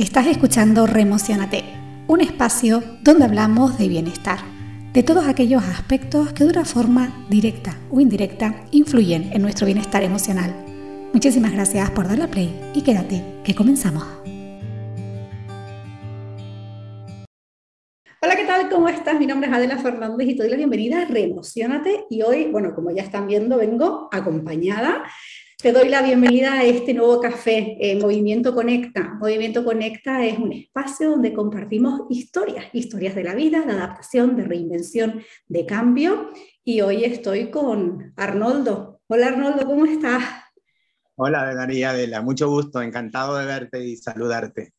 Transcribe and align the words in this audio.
Estás 0.00 0.28
escuchando 0.28 0.86
Remocionate, 0.86 1.62
un 2.06 2.22
espacio 2.22 2.82
donde 3.02 3.26
hablamos 3.26 3.76
de 3.76 3.86
bienestar, 3.86 4.38
de 4.94 5.02
todos 5.02 5.28
aquellos 5.28 5.62
aspectos 5.62 6.32
que 6.32 6.44
de 6.44 6.48
una 6.48 6.64
forma 6.64 7.26
directa 7.28 7.76
o 7.90 8.00
indirecta 8.00 8.64
influyen 8.70 9.30
en 9.34 9.42
nuestro 9.42 9.66
bienestar 9.66 10.02
emocional. 10.02 10.54
Muchísimas 11.12 11.52
gracias 11.52 11.90
por 11.90 12.08
darle 12.08 12.28
play 12.28 12.72
y 12.72 12.80
quédate, 12.80 13.22
que 13.44 13.54
comenzamos. 13.54 14.04
Hola, 18.22 18.36
¿qué 18.36 18.44
tal? 18.46 18.70
¿Cómo 18.70 18.88
estás? 18.88 19.20
Mi 19.20 19.26
nombre 19.26 19.50
es 19.50 19.54
Adela 19.54 19.76
Fernández 19.76 20.28
y 20.30 20.34
te 20.34 20.44
doy 20.44 20.50
la 20.50 20.56
bienvenida 20.56 21.02
a 21.02 21.04
Remocionate 21.04 22.06
y 22.08 22.22
hoy, 22.22 22.46
bueno, 22.50 22.74
como 22.74 22.90
ya 22.90 23.02
están 23.02 23.26
viendo, 23.26 23.58
vengo 23.58 24.08
acompañada 24.10 25.04
te 25.62 25.72
doy 25.72 25.90
la 25.90 26.00
bienvenida 26.00 26.54
a 26.54 26.64
este 26.64 26.94
nuevo 26.94 27.20
café, 27.20 27.76
eh, 27.80 27.98
Movimiento 28.00 28.54
Conecta. 28.54 29.14
Movimiento 29.20 29.62
Conecta 29.62 30.24
es 30.24 30.38
un 30.38 30.52
espacio 30.54 31.10
donde 31.10 31.34
compartimos 31.34 32.02
historias, 32.08 32.64
historias 32.72 33.14
de 33.14 33.24
la 33.24 33.34
vida, 33.34 33.60
de 33.60 33.72
adaptación, 33.72 34.36
de 34.36 34.44
reinvención, 34.44 35.22
de 35.48 35.66
cambio. 35.66 36.30
Y 36.64 36.80
hoy 36.80 37.04
estoy 37.04 37.50
con 37.50 38.14
Arnoldo. 38.16 39.02
Hola 39.06 39.26
Arnoldo, 39.26 39.66
¿cómo 39.66 39.84
estás? 39.84 40.24
Hola 41.16 41.52
María 41.54 41.90
Adela, 41.90 42.22
mucho 42.22 42.48
gusto, 42.48 42.80
encantado 42.80 43.36
de 43.36 43.44
verte 43.44 43.84
y 43.84 43.96
saludarte. 43.96 44.72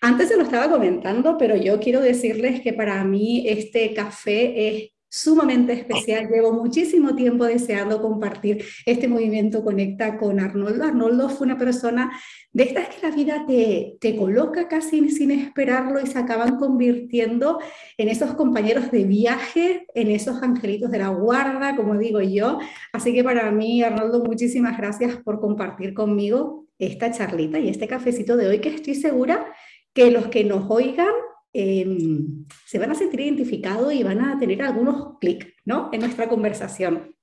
Antes 0.00 0.28
se 0.28 0.36
lo 0.38 0.44
estaba 0.44 0.70
comentando, 0.70 1.36
pero 1.36 1.56
yo 1.56 1.78
quiero 1.78 2.00
decirles 2.00 2.62
que 2.62 2.72
para 2.72 3.04
mí 3.04 3.44
este 3.46 3.92
café 3.92 4.68
es 4.68 4.90
sumamente 5.10 5.72
especial. 5.72 6.28
Llevo 6.30 6.52
muchísimo 6.52 7.14
tiempo 7.16 7.44
deseando 7.44 8.00
compartir 8.00 8.64
este 8.86 9.08
movimiento 9.08 9.64
Conecta 9.64 10.16
con 10.16 10.38
Arnoldo. 10.38 10.84
Arnoldo 10.84 11.28
fue 11.28 11.48
una 11.48 11.58
persona 11.58 12.12
de 12.52 12.62
estas 12.62 12.88
que 12.88 13.06
la 13.06 13.14
vida 13.14 13.44
te, 13.46 13.96
te 14.00 14.16
coloca 14.16 14.68
casi 14.68 15.10
sin 15.10 15.32
esperarlo 15.32 16.00
y 16.00 16.06
se 16.06 16.18
acaban 16.18 16.56
convirtiendo 16.56 17.58
en 17.98 18.08
esos 18.08 18.34
compañeros 18.34 18.90
de 18.90 19.04
viaje, 19.04 19.86
en 19.94 20.10
esos 20.10 20.42
angelitos 20.42 20.90
de 20.90 20.98
la 20.98 21.08
guarda, 21.08 21.74
como 21.76 21.98
digo 21.98 22.20
yo. 22.20 22.60
Así 22.92 23.12
que 23.12 23.24
para 23.24 23.50
mí, 23.50 23.82
Arnoldo, 23.82 24.24
muchísimas 24.24 24.78
gracias 24.78 25.16
por 25.16 25.40
compartir 25.40 25.92
conmigo 25.92 26.66
esta 26.78 27.10
charlita 27.10 27.58
y 27.58 27.68
este 27.68 27.88
cafecito 27.88 28.36
de 28.36 28.46
hoy 28.46 28.60
que 28.60 28.70
estoy 28.70 28.94
segura 28.94 29.52
que 29.92 30.10
los 30.12 30.28
que 30.28 30.44
nos 30.44 30.70
oigan 30.70 31.12
Em, 31.52 32.46
se 32.64 32.78
van 32.78 32.92
a 32.92 32.94
sentir 32.94 33.20
identificados 33.20 33.92
y 33.92 34.04
van 34.04 34.20
a 34.20 34.38
tener 34.38 34.62
algunos 34.62 35.18
clics 35.18 35.48
¿no? 35.64 35.90
en 35.92 36.00
nuestra 36.00 36.28
conversación. 36.28 37.16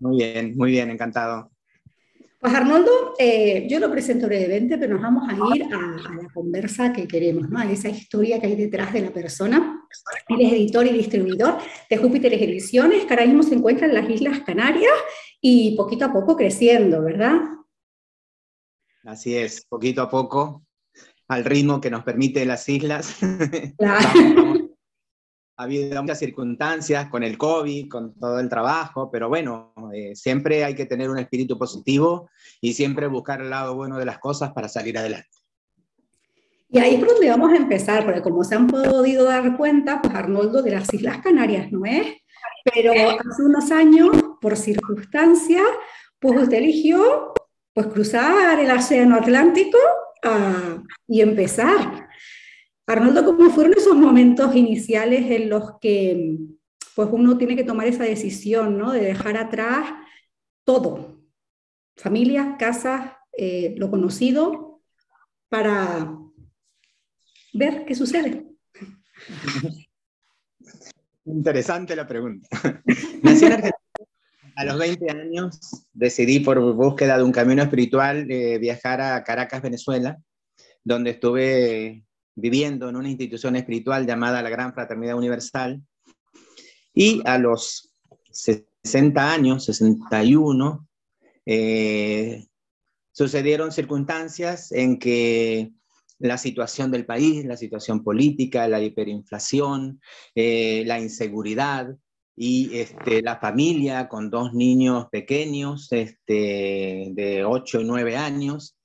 Muy 0.00 0.16
bien, 0.18 0.56
muy 0.56 0.72
bien, 0.72 0.90
encantado. 0.90 1.52
Pues 2.40 2.52
Arnoldo, 2.52 3.14
eh, 3.18 3.66
yo 3.68 3.78
lo 3.78 3.90
presento 3.90 4.26
brevemente, 4.26 4.78
pero 4.78 4.94
nos 4.94 5.02
vamos 5.02 5.28
a 5.28 5.56
ir 5.56 5.64
a, 5.64 6.12
la 6.22 6.28
conversa 6.34 6.92
que 6.92 7.08
queremos, 7.08 7.48
¿no? 7.48 7.58
a 7.58 7.70
esa 7.70 7.88
historia 7.88 8.40
que 8.40 8.46
hay 8.46 8.56
detrás 8.56 8.92
de 8.92 9.00
la 9.00 9.10
persona. 9.10 9.80
Él 10.28 10.40
es 10.40 10.52
editor 10.52 10.86
y 10.86 10.92
distribuidor 10.92 11.58
de 11.88 11.96
Júpiter 11.96 12.34
Ediciones, 12.34 13.04
que 13.04 13.14
ahora 13.14 13.26
mismo 13.26 13.42
se 13.42 13.54
encuentra 13.54 13.86
en 13.86 13.94
las 13.94 14.10
Islas 14.10 14.40
Canarias 14.40 14.92
y 15.40 15.76
poquito 15.76 16.04
a 16.04 16.12
poco 16.12 16.36
creciendo, 16.36 17.02
¿verdad? 17.02 17.36
Así 19.04 19.36
es, 19.36 19.64
poquito 19.66 20.02
a 20.02 20.10
poco, 20.10 20.65
al 21.28 21.44
ritmo 21.44 21.80
que 21.80 21.90
nos 21.90 22.04
permite 22.04 22.44
las 22.44 22.68
islas. 22.68 23.16
ha 25.58 25.62
habido 25.62 26.02
muchas 26.02 26.18
circunstancias 26.18 27.08
con 27.08 27.22
el 27.22 27.38
COVID, 27.38 27.88
con 27.88 28.14
todo 28.14 28.38
el 28.40 28.48
trabajo, 28.48 29.10
pero 29.10 29.28
bueno, 29.28 29.72
eh, 29.94 30.14
siempre 30.14 30.64
hay 30.64 30.74
que 30.74 30.84
tener 30.84 31.08
un 31.08 31.18
espíritu 31.18 31.58
positivo 31.58 32.28
y 32.60 32.74
siempre 32.74 33.06
buscar 33.06 33.40
el 33.40 33.50
lado 33.50 33.74
bueno 33.74 33.98
de 33.98 34.04
las 34.04 34.18
cosas 34.18 34.52
para 34.52 34.68
salir 34.68 34.98
adelante. 34.98 35.30
Y 36.68 36.78
ahí 36.78 36.96
es 36.96 37.06
donde 37.06 37.30
vamos 37.30 37.52
a 37.52 37.56
empezar, 37.56 38.04
porque 38.04 38.20
como 38.20 38.44
se 38.44 38.54
han 38.54 38.66
podido 38.66 39.24
dar 39.24 39.56
cuenta, 39.56 40.02
pues 40.02 40.14
Arnoldo 40.14 40.62
de 40.62 40.72
las 40.72 40.92
Islas 40.92 41.18
Canarias 41.22 41.72
no 41.72 41.86
es, 41.86 42.06
pero 42.64 42.92
hace 42.92 43.42
unos 43.42 43.70
años, 43.70 44.10
por 44.40 44.56
circunstancias, 44.56 45.64
pues 46.18 46.42
usted 46.42 46.58
eligió 46.58 47.32
pues 47.72 47.86
cruzar 47.86 48.58
el 48.58 48.70
Océano 48.70 49.16
Atlántico 49.16 49.78
y 51.06 51.20
empezar. 51.20 52.08
Arnoldo, 52.86 53.24
¿cómo 53.24 53.50
fueron 53.50 53.74
esos 53.74 53.96
momentos 53.96 54.54
iniciales 54.54 55.30
en 55.30 55.48
los 55.50 55.78
que 55.80 56.38
pues 56.94 57.08
uno 57.12 57.36
tiene 57.36 57.56
que 57.56 57.64
tomar 57.64 57.86
esa 57.86 58.04
decisión, 58.04 58.78
¿no? 58.78 58.92
De 58.92 59.00
dejar 59.00 59.36
atrás 59.36 59.92
todo, 60.64 61.20
familia, 61.96 62.56
casa, 62.58 63.18
eh, 63.36 63.74
lo 63.76 63.90
conocido, 63.90 64.82
para 65.48 66.16
ver 67.52 67.84
qué 67.84 67.94
sucede. 67.94 68.46
Interesante 71.26 71.96
la 71.96 72.06
pregunta. 72.06 72.48
Nací 73.22 73.44
en 73.44 73.52
Argentina 73.52 73.85
a 74.56 74.64
los 74.64 74.78
20 74.78 75.10
años 75.10 75.60
decidí 75.92 76.40
por 76.40 76.58
búsqueda 76.74 77.18
de 77.18 77.22
un 77.22 77.32
camino 77.32 77.62
espiritual 77.62 78.30
eh, 78.30 78.58
viajar 78.58 79.00
a 79.02 79.22
Caracas, 79.22 79.60
Venezuela, 79.62 80.18
donde 80.82 81.10
estuve 81.10 82.04
viviendo 82.34 82.88
en 82.88 82.96
una 82.96 83.10
institución 83.10 83.56
espiritual 83.56 84.06
llamada 84.06 84.42
la 84.42 84.50
Gran 84.50 84.72
Fraternidad 84.72 85.16
Universal. 85.16 85.82
Y 86.94 87.20
a 87.26 87.36
los 87.38 87.94
60 88.30 89.32
años, 89.32 89.66
61, 89.66 90.88
eh, 91.44 92.46
sucedieron 93.12 93.72
circunstancias 93.72 94.72
en 94.72 94.98
que 94.98 95.72
la 96.18 96.38
situación 96.38 96.90
del 96.90 97.04
país, 97.04 97.44
la 97.44 97.58
situación 97.58 98.02
política, 98.02 98.68
la 98.68 98.80
hiperinflación, 98.80 100.00
eh, 100.34 100.82
la 100.86 100.98
inseguridad, 100.98 101.94
y 102.36 102.76
este, 102.78 103.22
la 103.22 103.38
familia 103.38 104.08
con 104.08 104.28
dos 104.28 104.52
niños 104.52 105.06
pequeños 105.10 105.88
este, 105.90 107.08
de 107.12 107.44
8 107.44 107.80
y 107.80 107.84
9 107.84 108.16
años, 108.16 108.76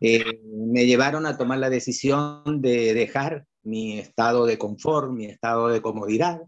eh, 0.00 0.40
me 0.44 0.84
llevaron 0.84 1.24
a 1.24 1.36
tomar 1.36 1.58
la 1.58 1.70
decisión 1.70 2.60
de 2.60 2.94
dejar 2.94 3.44
mi 3.62 3.98
estado 3.98 4.46
de 4.46 4.58
confort, 4.58 5.12
mi 5.12 5.26
estado 5.26 5.68
de 5.68 5.80
comodidad, 5.80 6.40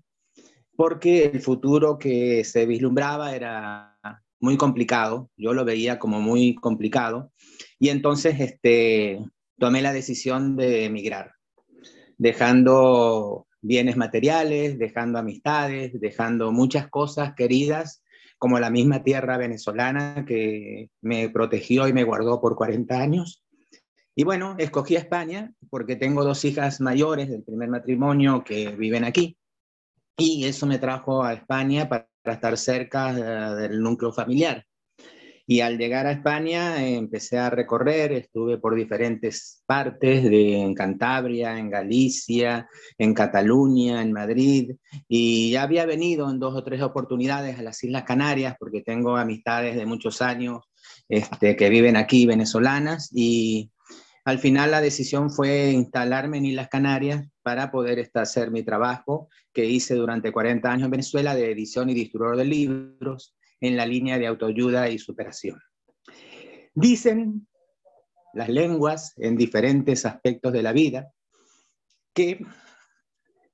porque 0.74 1.26
el 1.26 1.40
futuro 1.40 1.98
que 1.98 2.42
se 2.44 2.66
vislumbraba 2.66 3.34
era 3.34 3.98
muy 4.40 4.56
complicado, 4.56 5.30
yo 5.36 5.52
lo 5.52 5.64
veía 5.64 5.98
como 5.98 6.20
muy 6.20 6.54
complicado, 6.54 7.30
y 7.78 7.90
entonces 7.90 8.40
este, 8.40 9.20
tomé 9.58 9.82
la 9.82 9.92
decisión 9.92 10.56
de 10.56 10.86
emigrar, 10.86 11.32
dejando 12.16 13.46
bienes 13.62 13.96
materiales, 13.96 14.78
dejando 14.78 15.18
amistades, 15.18 15.98
dejando 16.00 16.52
muchas 16.52 16.88
cosas 16.88 17.34
queridas, 17.34 18.02
como 18.38 18.58
la 18.58 18.70
misma 18.70 19.02
tierra 19.02 19.36
venezolana 19.36 20.24
que 20.26 20.90
me 21.02 21.28
protegió 21.28 21.86
y 21.88 21.92
me 21.92 22.04
guardó 22.04 22.40
por 22.40 22.56
40 22.56 22.98
años. 22.98 23.44
Y 24.14 24.24
bueno, 24.24 24.56
escogí 24.58 24.96
a 24.96 25.00
España 25.00 25.52
porque 25.68 25.96
tengo 25.96 26.24
dos 26.24 26.44
hijas 26.44 26.80
mayores 26.80 27.28
del 27.28 27.42
primer 27.42 27.68
matrimonio 27.68 28.42
que 28.44 28.70
viven 28.70 29.04
aquí. 29.04 29.36
Y 30.16 30.44
eso 30.44 30.66
me 30.66 30.78
trajo 30.78 31.22
a 31.22 31.32
España 31.32 31.88
para 31.88 32.08
estar 32.24 32.56
cerca 32.58 33.10
eh, 33.10 33.54
del 33.62 33.80
núcleo 33.80 34.12
familiar. 34.12 34.66
Y 35.50 35.62
al 35.62 35.78
llegar 35.78 36.06
a 36.06 36.12
España 36.12 36.86
empecé 36.86 37.36
a 37.36 37.50
recorrer, 37.50 38.12
estuve 38.12 38.58
por 38.58 38.76
diferentes 38.76 39.64
partes, 39.66 40.22
de, 40.22 40.60
en 40.60 40.74
Cantabria, 40.74 41.58
en 41.58 41.68
Galicia, 41.68 42.68
en 42.96 43.14
Cataluña, 43.14 44.00
en 44.00 44.12
Madrid, 44.12 44.76
y 45.08 45.50
ya 45.50 45.64
había 45.64 45.86
venido 45.86 46.30
en 46.30 46.38
dos 46.38 46.54
o 46.54 46.62
tres 46.62 46.80
oportunidades 46.82 47.58
a 47.58 47.62
las 47.62 47.82
Islas 47.82 48.04
Canarias 48.04 48.54
porque 48.60 48.82
tengo 48.82 49.16
amistades 49.16 49.74
de 49.74 49.86
muchos 49.86 50.22
años 50.22 50.62
este, 51.08 51.56
que 51.56 51.68
viven 51.68 51.96
aquí, 51.96 52.26
venezolanas, 52.26 53.10
y 53.12 53.72
al 54.24 54.38
final 54.38 54.70
la 54.70 54.80
decisión 54.80 55.32
fue 55.32 55.72
instalarme 55.72 56.38
en 56.38 56.46
Islas 56.46 56.68
Canarias 56.68 57.26
para 57.42 57.72
poder 57.72 58.08
hacer 58.14 58.52
mi 58.52 58.62
trabajo 58.62 59.28
que 59.52 59.66
hice 59.66 59.96
durante 59.96 60.30
40 60.30 60.70
años 60.70 60.84
en 60.84 60.92
Venezuela 60.92 61.34
de 61.34 61.50
edición 61.50 61.90
y 61.90 61.94
distribuidor 61.94 62.36
de 62.36 62.44
libros 62.44 63.34
en 63.60 63.76
la 63.76 63.86
línea 63.86 64.18
de 64.18 64.26
autoayuda 64.26 64.88
y 64.88 64.98
superación. 64.98 65.60
Dicen 66.74 67.46
las 68.32 68.48
lenguas 68.48 69.14
en 69.16 69.36
diferentes 69.36 70.06
aspectos 70.06 70.52
de 70.52 70.62
la 70.62 70.72
vida 70.72 71.12
que 72.14 72.44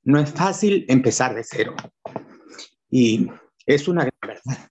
no 0.05 0.21
es 0.21 0.31
fácil 0.31 0.85
empezar 0.89 1.35
de 1.35 1.45
cero. 1.45 1.75
Y 2.91 3.27
es 3.67 3.89
una 3.89 4.03
gran 4.03 4.37
verdad. 4.37 4.71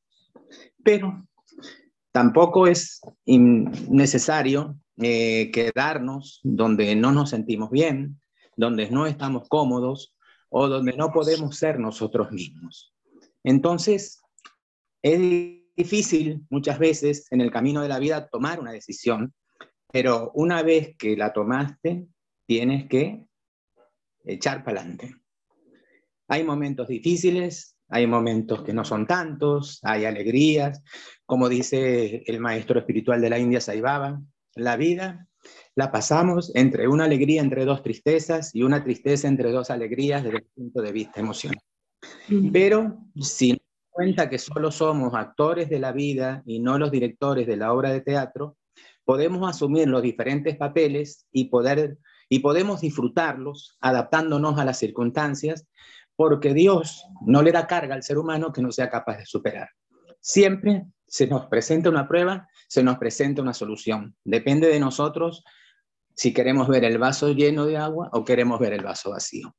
Pero 0.84 1.28
tampoco 2.12 2.68
es 2.68 3.02
necesario 3.26 4.78
eh, 4.98 5.52
quedarnos 5.52 6.40
donde 6.44 6.96
no 6.96 7.12
nos 7.12 7.32
sentimos 7.32 7.70
bien, 7.70 8.22
donde 8.56 8.90
no 8.90 9.06
estamos 9.06 9.50
cómodos 9.50 10.16
o 10.50 10.70
donde 10.70 10.94
no 10.96 11.12
podemos 11.12 11.58
ser 11.58 11.80
nosotros 11.80 12.32
mismos. 12.32 12.94
Entonces, 13.44 14.22
es 15.02 15.20
difícil 15.76 16.46
muchas 16.50 16.80
veces 16.80 17.28
en 17.32 17.42
el 17.42 17.52
camino 17.52 17.82
de 17.82 17.90
la 17.90 18.00
vida 18.00 18.28
tomar 18.28 18.60
una 18.60 18.72
decisión, 18.72 19.34
pero 19.92 20.32
una 20.36 20.64
vez 20.64 20.96
que 20.98 21.16
la 21.16 21.34
tomaste, 21.34 22.08
tienes 22.46 22.88
que 22.88 23.26
echar 24.24 24.64
para 24.64 24.82
adelante. 24.82 25.16
Hay 26.28 26.44
momentos 26.44 26.88
difíciles, 26.88 27.78
hay 27.88 28.08
momentos 28.08 28.64
que 28.64 28.74
no 28.74 28.84
son 28.84 29.06
tantos, 29.06 29.80
hay 29.84 30.06
alegrías, 30.06 30.82
como 31.26 31.50
dice 31.50 32.24
el 32.26 32.40
maestro 32.40 32.80
espiritual 32.80 33.22
de 33.22 33.30
la 33.30 33.40
India, 33.40 33.62
Saibaba, 33.62 34.22
la 34.56 34.76
vida 34.76 35.28
la 35.76 35.92
pasamos 35.92 36.52
entre 36.56 36.88
una 36.88 37.06
alegría 37.06 37.42
entre 37.42 37.66
dos 37.66 37.84
tristezas 37.84 38.56
y 38.56 38.64
una 38.64 38.84
tristeza 38.84 39.28
entre 39.28 39.52
dos 39.52 39.70
alegrías 39.70 40.24
desde 40.24 40.38
el 40.38 40.46
punto 40.56 40.82
de 40.82 40.92
vista 40.92 41.20
emocional. 41.20 41.62
Pero 42.52 42.98
si 43.20 43.62
cuenta 43.96 44.30
que 44.30 44.40
solo 44.40 44.72
somos 44.72 45.14
actores 45.14 45.70
de 45.70 45.80
la 45.80 45.94
vida 45.94 46.44
y 46.46 46.60
no 46.60 46.78
los 46.78 46.92
directores 46.92 47.48
de 47.48 47.56
la 47.56 47.72
obra 47.72 47.92
de 47.94 48.02
teatro, 48.02 48.58
podemos 49.06 49.50
asumir 49.50 49.88
los 49.88 50.02
diferentes 50.02 50.58
papeles 50.58 51.26
y, 51.32 51.46
poder, 51.46 51.98
y 52.28 52.40
podemos 52.40 52.82
disfrutarlos 52.82 53.78
adaptándonos 53.80 54.60
a 54.60 54.66
las 54.66 54.80
circunstancias, 54.80 55.66
porque 56.18 56.54
Dios 56.54 57.06
no 57.26 57.42
le 57.42 57.54
da 57.54 57.68
carga 57.68 57.96
al 57.96 58.04
ser 58.04 58.18
humano 58.18 58.52
que 58.52 58.62
no 58.62 58.70
sea 58.70 58.90
capaz 58.90 59.18
de 59.18 59.26
superar. 59.26 59.70
Siempre 60.20 60.88
se 61.08 61.28
nos 61.28 61.46
presenta 61.46 61.90
una 61.90 62.06
prueba, 62.06 62.50
se 62.68 62.84
nos 62.84 62.98
presenta 62.98 63.42
una 63.42 63.54
solución. 63.54 64.14
Depende 64.26 64.68
de 64.68 64.80
nosotros 64.82 65.46
si 66.18 66.34
queremos 66.34 66.68
ver 66.68 66.84
el 66.84 66.98
vaso 66.98 67.32
lleno 67.32 67.66
de 67.66 67.78
agua 67.78 68.10
o 68.12 68.26
queremos 68.26 68.60
ver 68.60 68.74
el 68.74 68.84
vaso 68.84 69.12
vacío. 69.12 69.56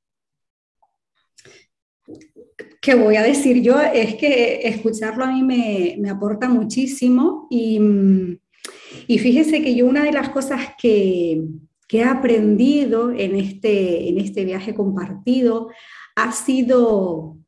¿Qué 2.87 2.95
voy 2.95 3.17
a 3.17 3.23
decir 3.25 3.63
yo? 3.63 3.81
Es 3.81 4.15
que 4.15 4.61
escucharlo 4.63 5.25
a 5.25 5.33
mí 5.33 5.43
me, 5.43 6.09
aporta 6.09 6.49
muchísimo 6.49 7.49
y, 7.51 7.81
y, 9.09 9.19
fíjese 9.19 9.61
que 9.61 9.75
yo 9.75 9.87
una 9.87 10.05
de 10.05 10.13
las 10.13 10.29
cosas 10.29 10.61
que, 10.81 11.43
que 11.89 11.99
he 11.99 12.05
aprendido 12.05 13.11
en 13.11 13.35
este, 13.35 14.09
en 14.09 14.21
este 14.21 14.45
viaje 14.45 14.73
compartido 14.73 15.69
ha 16.15 16.31
sido 16.31 17.39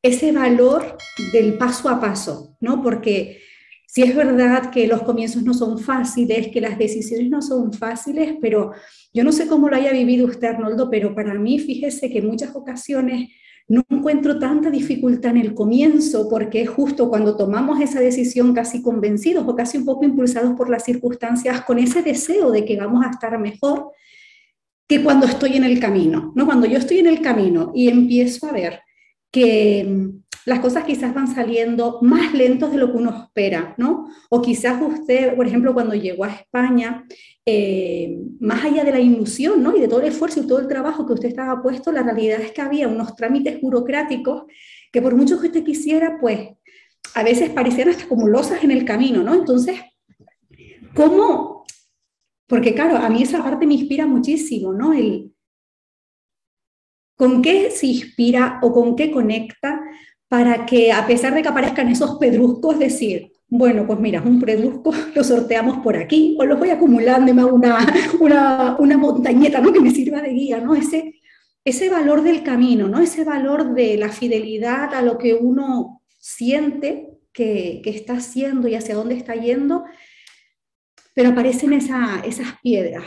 ese 0.00 0.32
valor 0.32 0.96
del 1.34 1.58
paso 1.58 1.90
a 1.90 2.00
paso, 2.00 2.56
¿no? 2.58 2.82
Porque 2.82 3.42
si 3.86 4.02
es 4.02 4.16
verdad 4.16 4.70
que 4.70 4.86
los 4.86 5.02
comienzos 5.02 5.42
no 5.42 5.52
son 5.52 5.78
fáciles, 5.78 6.48
que 6.48 6.62
las 6.62 6.78
decisiones 6.78 7.28
no 7.28 7.42
son 7.42 7.74
fáciles, 7.74 8.36
pero 8.40 8.72
yo 9.12 9.24
no 9.24 9.32
sé 9.32 9.46
cómo 9.46 9.68
lo 9.68 9.76
haya 9.76 9.92
vivido 9.92 10.26
usted, 10.26 10.48
Arnoldo, 10.48 10.88
pero 10.88 11.14
para 11.14 11.34
mí, 11.34 11.58
fíjese 11.58 12.08
que 12.08 12.20
en 12.20 12.28
muchas 12.28 12.56
ocasiones 12.56 13.28
no 13.68 13.82
encuentro 13.88 14.38
tanta 14.38 14.70
dificultad 14.70 15.32
en 15.32 15.38
el 15.38 15.54
comienzo, 15.54 16.28
porque 16.28 16.62
es 16.62 16.68
justo 16.68 17.08
cuando 17.08 17.36
tomamos 17.36 17.80
esa 17.80 18.00
decisión 18.00 18.54
casi 18.54 18.82
convencidos 18.82 19.46
o 19.46 19.56
casi 19.56 19.78
un 19.78 19.84
poco 19.84 20.04
impulsados 20.04 20.54
por 20.54 20.68
las 20.68 20.84
circunstancias, 20.84 21.62
con 21.62 21.78
ese 21.78 22.02
deseo 22.02 22.50
de 22.50 22.64
que 22.64 22.76
vamos 22.76 23.04
a 23.04 23.10
estar 23.10 23.38
mejor, 23.38 23.92
que 24.86 25.02
cuando 25.02 25.26
estoy 25.26 25.56
en 25.56 25.64
el 25.64 25.80
camino, 25.80 26.32
¿no? 26.34 26.44
Cuando 26.44 26.66
yo 26.66 26.78
estoy 26.78 26.98
en 26.98 27.06
el 27.06 27.22
camino 27.22 27.72
y 27.74 27.88
empiezo 27.88 28.46
a 28.46 28.52
ver 28.52 28.80
que 29.30 30.21
las 30.44 30.60
cosas 30.60 30.84
quizás 30.84 31.14
van 31.14 31.32
saliendo 31.32 31.98
más 32.02 32.34
lentos 32.34 32.70
de 32.70 32.78
lo 32.78 32.90
que 32.90 32.98
uno 32.98 33.24
espera, 33.24 33.74
¿no? 33.78 34.08
O 34.30 34.42
quizás 34.42 34.80
usted, 34.82 35.36
por 35.36 35.46
ejemplo, 35.46 35.72
cuando 35.74 35.94
llegó 35.94 36.24
a 36.24 36.32
España, 36.32 37.06
eh, 37.46 38.18
más 38.40 38.64
allá 38.64 38.84
de 38.84 38.92
la 38.92 39.00
ilusión, 39.00 39.62
¿no? 39.62 39.76
Y 39.76 39.80
de 39.80 39.88
todo 39.88 40.00
el 40.00 40.08
esfuerzo 40.08 40.40
y 40.40 40.46
todo 40.46 40.58
el 40.58 40.68
trabajo 40.68 41.06
que 41.06 41.12
usted 41.12 41.28
estaba 41.28 41.62
puesto, 41.62 41.92
la 41.92 42.02
realidad 42.02 42.40
es 42.40 42.52
que 42.52 42.60
había 42.60 42.88
unos 42.88 43.14
trámites 43.14 43.60
burocráticos 43.60 44.44
que 44.92 45.00
por 45.00 45.14
mucho 45.14 45.40
que 45.40 45.46
usted 45.46 45.64
quisiera, 45.64 46.18
pues 46.20 46.50
a 47.14 47.22
veces 47.22 47.50
parecían 47.50 47.88
hasta 47.88 48.08
como 48.08 48.28
losas 48.28 48.62
en 48.64 48.70
el 48.70 48.84
camino, 48.84 49.22
¿no? 49.22 49.34
Entonces, 49.34 49.80
¿cómo? 50.94 51.64
Porque 52.46 52.74
claro, 52.74 52.96
a 52.96 53.08
mí 53.08 53.22
esa 53.22 53.42
parte 53.42 53.66
me 53.66 53.74
inspira 53.74 54.06
muchísimo, 54.06 54.72
¿no? 54.72 54.92
El, 54.92 55.32
¿Con 57.16 57.40
qué 57.40 57.70
se 57.70 57.86
inspira 57.86 58.58
o 58.62 58.72
con 58.72 58.96
qué 58.96 59.10
conecta 59.10 59.80
para 60.32 60.64
que 60.64 60.90
a 60.90 61.06
pesar 61.06 61.34
de 61.34 61.42
que 61.42 61.48
aparezcan 61.48 61.90
esos 61.90 62.16
pedruscos, 62.16 62.78
decir, 62.78 63.32
bueno, 63.48 63.86
pues 63.86 64.00
mira, 64.00 64.22
un 64.22 64.40
pedrusco 64.40 64.90
lo 65.14 65.22
sorteamos 65.22 65.84
por 65.84 65.94
aquí 65.94 66.38
o 66.40 66.46
lo 66.46 66.56
voy 66.56 66.70
acumulando 66.70 67.34
me 67.34 67.42
hago 67.42 67.54
una, 67.54 67.86
una, 68.18 68.76
una 68.78 68.96
montañeta 68.96 69.60
¿no? 69.60 69.74
que 69.74 69.80
me 69.80 69.90
sirva 69.90 70.22
de 70.22 70.30
guía, 70.30 70.58
¿no? 70.58 70.74
Ese, 70.74 71.20
ese 71.66 71.90
valor 71.90 72.22
del 72.22 72.42
camino, 72.42 72.88
¿no? 72.88 73.00
Ese 73.00 73.24
valor 73.24 73.74
de 73.74 73.98
la 73.98 74.08
fidelidad 74.08 74.94
a 74.94 75.02
lo 75.02 75.18
que 75.18 75.34
uno 75.34 76.00
siente 76.18 77.10
que, 77.34 77.82
que 77.84 77.90
está 77.90 78.14
haciendo 78.14 78.68
y 78.68 78.74
hacia 78.74 78.94
dónde 78.94 79.16
está 79.16 79.34
yendo, 79.34 79.84
pero 81.14 81.28
aparecen 81.28 81.74
esa, 81.74 82.22
esas 82.24 82.58
piedras, 82.62 83.04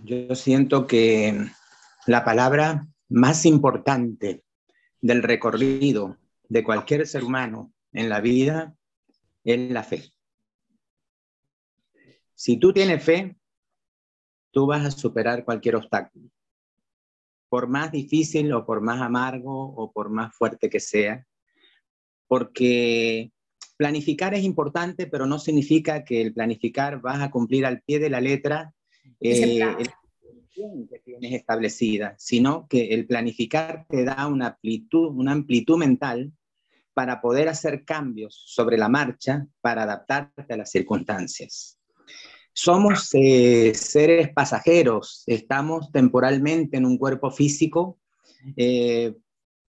yo 0.00 0.34
siento 0.34 0.88
que 0.88 1.46
la 2.06 2.24
palabra 2.24 2.88
más 3.08 3.46
importante 3.46 4.43
del 5.04 5.22
recorrido 5.22 6.16
de 6.48 6.64
cualquier 6.64 7.06
ser 7.06 7.24
humano 7.24 7.74
en 7.92 8.08
la 8.08 8.22
vida 8.22 8.74
es 9.44 9.70
la 9.70 9.82
fe. 9.82 10.14
Si 12.34 12.56
tú 12.56 12.72
tienes 12.72 13.04
fe, 13.04 13.36
tú 14.50 14.66
vas 14.66 14.82
a 14.86 14.90
superar 14.90 15.44
cualquier 15.44 15.76
obstáculo, 15.76 16.30
por 17.50 17.68
más 17.68 17.92
difícil 17.92 18.50
o 18.54 18.64
por 18.64 18.80
más 18.80 19.02
amargo 19.02 19.74
o 19.74 19.92
por 19.92 20.08
más 20.08 20.34
fuerte 20.34 20.70
que 20.70 20.80
sea, 20.80 21.26
porque 22.26 23.30
planificar 23.76 24.32
es 24.32 24.42
importante, 24.42 25.06
pero 25.06 25.26
no 25.26 25.38
significa 25.38 26.02
que 26.02 26.22
el 26.22 26.32
planificar 26.32 27.02
vas 27.02 27.20
a 27.20 27.30
cumplir 27.30 27.66
al 27.66 27.82
pie 27.82 27.98
de 27.98 28.08
la 28.08 28.22
letra 28.22 28.72
eh, 29.20 29.60
que 30.54 31.00
tienes 31.04 31.32
establecida, 31.32 32.14
sino 32.18 32.66
que 32.68 32.94
el 32.94 33.06
planificar 33.06 33.86
te 33.88 34.04
da 34.04 34.26
una 34.26 34.56
amplitud, 34.60 35.76
mental 35.76 36.32
para 36.92 37.20
poder 37.20 37.48
hacer 37.48 37.84
cambios 37.84 38.40
sobre 38.46 38.78
la 38.78 38.88
marcha 38.88 39.46
para 39.60 39.82
adaptarte 39.82 40.54
a 40.54 40.56
las 40.56 40.70
circunstancias. 40.70 41.78
Somos 42.52 43.08
eh, 43.14 43.72
seres 43.74 44.32
pasajeros, 44.32 45.24
estamos 45.26 45.90
temporalmente 45.90 46.76
en 46.76 46.86
un 46.86 46.98
cuerpo 46.98 47.32
físico, 47.32 47.98
eh, 48.56 49.12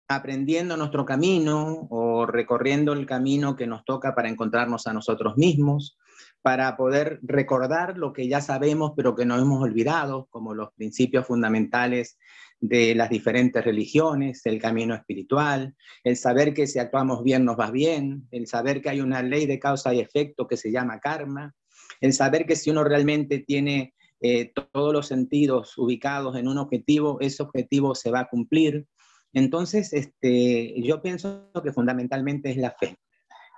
aprendiendo 0.09 0.75
nuestro 0.75 1.05
camino 1.05 1.87
o 1.89 2.25
recorriendo 2.25 2.91
el 2.91 3.05
camino 3.05 3.55
que 3.55 3.67
nos 3.67 3.85
toca 3.85 4.13
para 4.13 4.27
encontrarnos 4.27 4.85
a 4.85 4.93
nosotros 4.93 5.37
mismos 5.37 5.97
para 6.43 6.75
poder 6.77 7.19
recordar 7.23 7.97
lo 7.97 8.13
que 8.13 8.27
ya 8.27 8.41
sabemos 8.41 8.91
pero 8.95 9.15
que 9.15 9.25
no 9.25 9.39
hemos 9.39 9.63
olvidado, 9.63 10.27
como 10.29 10.53
los 10.53 10.71
principios 10.73 11.25
fundamentales 11.25 12.17
de 12.59 12.95
las 12.95 13.09
diferentes 13.09 13.63
religiones, 13.63 14.45
el 14.45 14.61
camino 14.61 14.93
espiritual, 14.93 15.73
el 16.03 16.17
saber 16.17 16.53
que 16.53 16.67
si 16.67 16.79
actuamos 16.79 17.23
bien 17.23 17.45
nos 17.45 17.59
va 17.59 17.71
bien, 17.71 18.27
el 18.31 18.47
saber 18.47 18.81
que 18.81 18.89
hay 18.89 19.01
una 19.01 19.23
ley 19.23 19.45
de 19.45 19.59
causa 19.59 19.93
y 19.93 19.99
efecto 19.99 20.47
que 20.47 20.57
se 20.57 20.71
llama 20.71 20.99
karma, 20.99 21.55
el 22.01 22.13
saber 22.13 22.45
que 22.45 22.55
si 22.55 22.69
uno 22.69 22.83
realmente 22.83 23.39
tiene 23.39 23.93
eh, 24.19 24.51
todos 24.71 24.93
los 24.93 25.07
sentidos 25.07 25.77
ubicados 25.77 26.37
en 26.37 26.47
un 26.47 26.57
objetivo, 26.57 27.17
ese 27.21 27.43
objetivo 27.43 27.95
se 27.95 28.11
va 28.11 28.21
a 28.21 28.29
cumplir. 28.29 28.85
Entonces, 29.33 29.91
este, 29.93 30.73
yo 30.81 31.01
pienso 31.01 31.51
que 31.63 31.73
fundamentalmente 31.73 32.51
es 32.51 32.57
la 32.57 32.71
fe. 32.71 32.97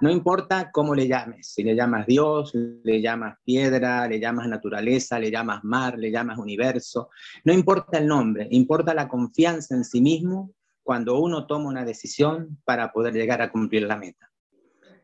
No 0.02 0.12
importa 0.12 0.72
cómo 0.72 0.94
le 0.94 1.08
llames, 1.08 1.54
si 1.54 1.64
le 1.64 1.74
llamas 1.74 2.06
Dios, 2.06 2.54
le 2.54 3.02
llamas 3.02 3.38
piedra, 3.46 4.08
le 4.08 4.20
llamas 4.20 4.48
naturaleza, 4.48 5.18
le 5.20 5.32
llamas 5.32 5.64
mar, 5.64 5.98
le 5.98 6.12
llamas 6.12 6.38
universo, 6.38 7.10
no 7.46 7.54
importa 7.54 7.98
el 7.98 8.08
nombre, 8.08 8.48
importa 8.52 8.94
la 8.94 9.08
confianza 9.08 9.74
en 9.74 9.86
sí 9.86 10.02
mismo 10.02 10.52
cuando 10.84 11.20
uno 11.20 11.48
toma 11.48 11.70
una 11.70 11.86
decisión 11.86 12.60
para 12.66 12.92
poder 12.92 13.14
llegar 13.14 13.42
a 13.42 13.52
cumplir 13.52 13.84
la 13.84 13.96
meta. 13.96 14.30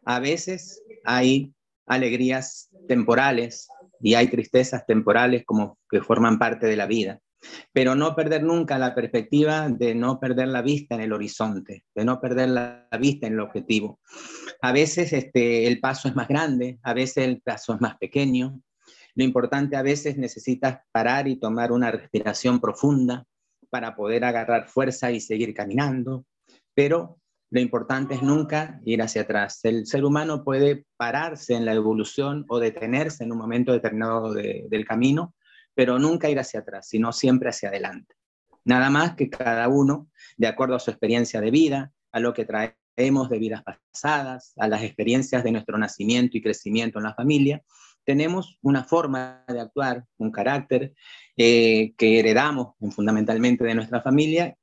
A 0.03 0.19
veces 0.19 0.83
hay 1.05 1.53
alegrías 1.85 2.69
temporales 2.87 3.69
y 4.01 4.15
hay 4.15 4.27
tristezas 4.27 4.85
temporales 4.85 5.43
como 5.45 5.77
que 5.89 6.01
forman 6.01 6.37
parte 6.37 6.67
de 6.67 6.75
la 6.75 6.85
vida 6.85 7.21
pero 7.73 7.95
no 7.95 8.15
perder 8.15 8.43
nunca 8.43 8.77
la 8.77 8.93
perspectiva 8.93 9.69
de 9.69 9.95
no 9.95 10.19
perder 10.19 10.47
la 10.49 10.61
vista 10.61 10.95
en 10.95 11.01
el 11.01 11.13
horizonte, 11.13 11.85
de 11.95 12.05
no 12.05 12.19
perder 12.19 12.49
la 12.49 12.87
vista 12.99 13.27
en 13.27 13.33
el 13.33 13.39
objetivo. 13.39 13.99
A 14.61 14.71
veces 14.71 15.11
este, 15.11 15.67
el 15.67 15.79
paso 15.79 16.07
es 16.07 16.15
más 16.15 16.27
grande, 16.27 16.79
a 16.83 16.93
veces 16.93 17.25
el 17.25 17.41
paso 17.41 17.73
es 17.73 17.81
más 17.81 17.97
pequeño. 17.97 18.61
Lo 19.15 19.23
importante 19.23 19.75
a 19.75 19.81
veces 19.81 20.17
necesitas 20.17 20.81
parar 20.91 21.27
y 21.27 21.37
tomar 21.39 21.71
una 21.71 21.89
respiración 21.89 22.61
profunda 22.61 23.25
para 23.71 23.95
poder 23.95 24.23
agarrar 24.23 24.69
fuerza 24.69 25.11
y 25.11 25.19
seguir 25.19 25.53
caminando, 25.55 26.25
pero 26.75 27.19
lo 27.49 27.59
importante 27.59 28.13
es 28.15 28.21
nunca 28.21 28.79
ir 28.85 29.01
hacia 29.01 29.23
atrás. 29.23 29.59
El 29.63 29.85
ser 29.85 30.05
humano 30.05 30.43
puede 30.43 30.85
pararse 30.95 31.55
en 31.55 31.65
la 31.65 31.73
evolución 31.73 32.45
o 32.47 32.59
detenerse 32.59 33.23
en 33.23 33.31
un 33.31 33.39
momento 33.39 33.73
determinado 33.73 34.33
del 34.33 34.85
camino, 34.85 35.35
pero 35.73 35.99
nunca 35.99 36.29
ir 36.29 36.39
hacia 36.39 36.61
atrás, 36.61 36.87
sino 36.87 37.11
siempre 37.11 37.49
hacia 37.49 37.69
adelante. 37.69 38.15
Nada 38.63 38.89
más 38.89 39.15
que 39.15 39.29
cada 39.29 39.67
uno, 39.67 40.07
de 40.37 40.47
acuerdo 40.47 40.75
a 40.75 40.79
su 40.79 40.91
experiencia 40.91 41.41
de 41.41 41.51
vida, 41.51 41.91
a 42.11 42.19
lo 42.19 42.33
que 42.33 42.45
trae 42.45 42.77
de 43.01 43.39
vidas 43.39 43.63
pasadas, 43.63 44.53
a 44.57 44.67
las 44.67 44.83
experiencias 44.83 45.43
de 45.43 45.51
nuestro 45.51 45.77
nacimiento 45.77 46.37
y 46.37 46.41
crecimiento 46.41 46.99
en 46.99 47.05
la 47.05 47.15
familia, 47.15 47.63
tenemos 48.03 48.59
una 48.61 48.83
forma 48.83 49.43
de 49.47 49.59
actuar, 49.59 50.05
un 50.17 50.31
carácter 50.31 50.93
eh, 51.35 51.93
que 51.97 52.19
heredamos 52.19 52.75
fundamentalmente 52.91 53.63
de 53.63 53.75
nuestra 53.75 54.01
familia, 54.01 54.55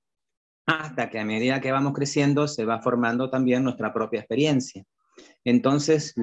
hasta 0.66 1.10
que 1.10 1.18
a 1.18 1.24
medida 1.24 1.60
que 1.60 1.72
vamos 1.72 1.94
creciendo 1.94 2.46
se 2.46 2.64
va 2.64 2.80
formando 2.80 3.28
también 3.28 3.64
nuestra 3.64 3.92
propia 3.92 4.20
experiencia. 4.20 4.84
Entonces, 5.44 6.14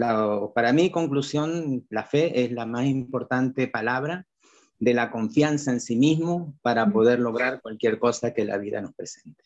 para 0.54 0.72
mi 0.72 0.92
conclusión, 0.92 1.86
la 1.90 2.04
fe 2.04 2.46
es 2.46 2.52
la 2.52 2.66
más 2.66 2.86
importante 2.86 3.68
palabra 3.68 4.26
de 4.80 4.94
la 4.94 5.10
confianza 5.10 5.72
en 5.72 5.82
sí 5.82 5.96
mismo 5.96 6.56
para 6.62 6.90
poder 6.90 7.20
lograr 7.20 7.62
cualquier 7.62 7.98
cosa 8.00 8.34
que 8.34 8.46
la 8.46 8.58
vida 8.58 8.82
nos 8.82 8.94
presente. 8.94 9.45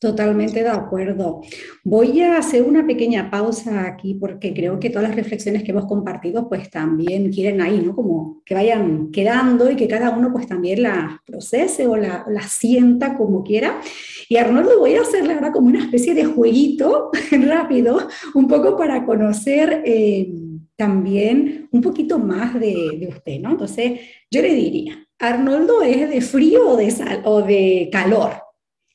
Totalmente 0.00 0.62
de 0.62 0.68
acuerdo. 0.68 1.40
Voy 1.82 2.20
a 2.20 2.38
hacer 2.38 2.62
una 2.62 2.86
pequeña 2.86 3.32
pausa 3.32 3.84
aquí 3.84 4.14
porque 4.14 4.54
creo 4.54 4.78
que 4.78 4.90
todas 4.90 5.08
las 5.08 5.16
reflexiones 5.16 5.64
que 5.64 5.72
hemos 5.72 5.86
compartido 5.86 6.48
pues 6.48 6.70
también 6.70 7.32
quieren 7.32 7.60
ahí, 7.60 7.82
¿no? 7.84 7.96
Como 7.96 8.40
que 8.44 8.54
vayan 8.54 9.10
quedando 9.10 9.68
y 9.68 9.74
que 9.74 9.88
cada 9.88 10.10
uno 10.10 10.32
pues 10.32 10.46
también 10.46 10.84
la 10.84 11.20
procese 11.26 11.88
o 11.88 11.96
la, 11.96 12.24
la 12.28 12.42
sienta 12.42 13.16
como 13.16 13.42
quiera. 13.42 13.80
Y 14.28 14.36
Arnoldo 14.36 14.78
voy 14.78 14.94
a 14.94 15.00
hacerle 15.00 15.34
ahora 15.34 15.50
como 15.50 15.66
una 15.66 15.82
especie 15.82 16.14
de 16.14 16.26
jueguito 16.26 17.10
rápido, 17.32 18.06
un 18.34 18.46
poco 18.46 18.76
para 18.76 19.04
conocer 19.04 19.82
eh, 19.84 20.32
también 20.76 21.68
un 21.72 21.80
poquito 21.80 22.20
más 22.20 22.54
de, 22.54 22.98
de 23.00 23.08
usted, 23.08 23.40
¿no? 23.40 23.50
Entonces 23.50 23.98
yo 24.30 24.42
le 24.42 24.54
diría, 24.54 25.08
¿Arnoldo 25.18 25.82
es 25.82 26.08
de 26.08 26.20
frío 26.20 26.68
o 26.68 26.76
de, 26.76 26.92
sal, 26.92 27.22
o 27.24 27.42
de 27.42 27.88
calor? 27.90 28.47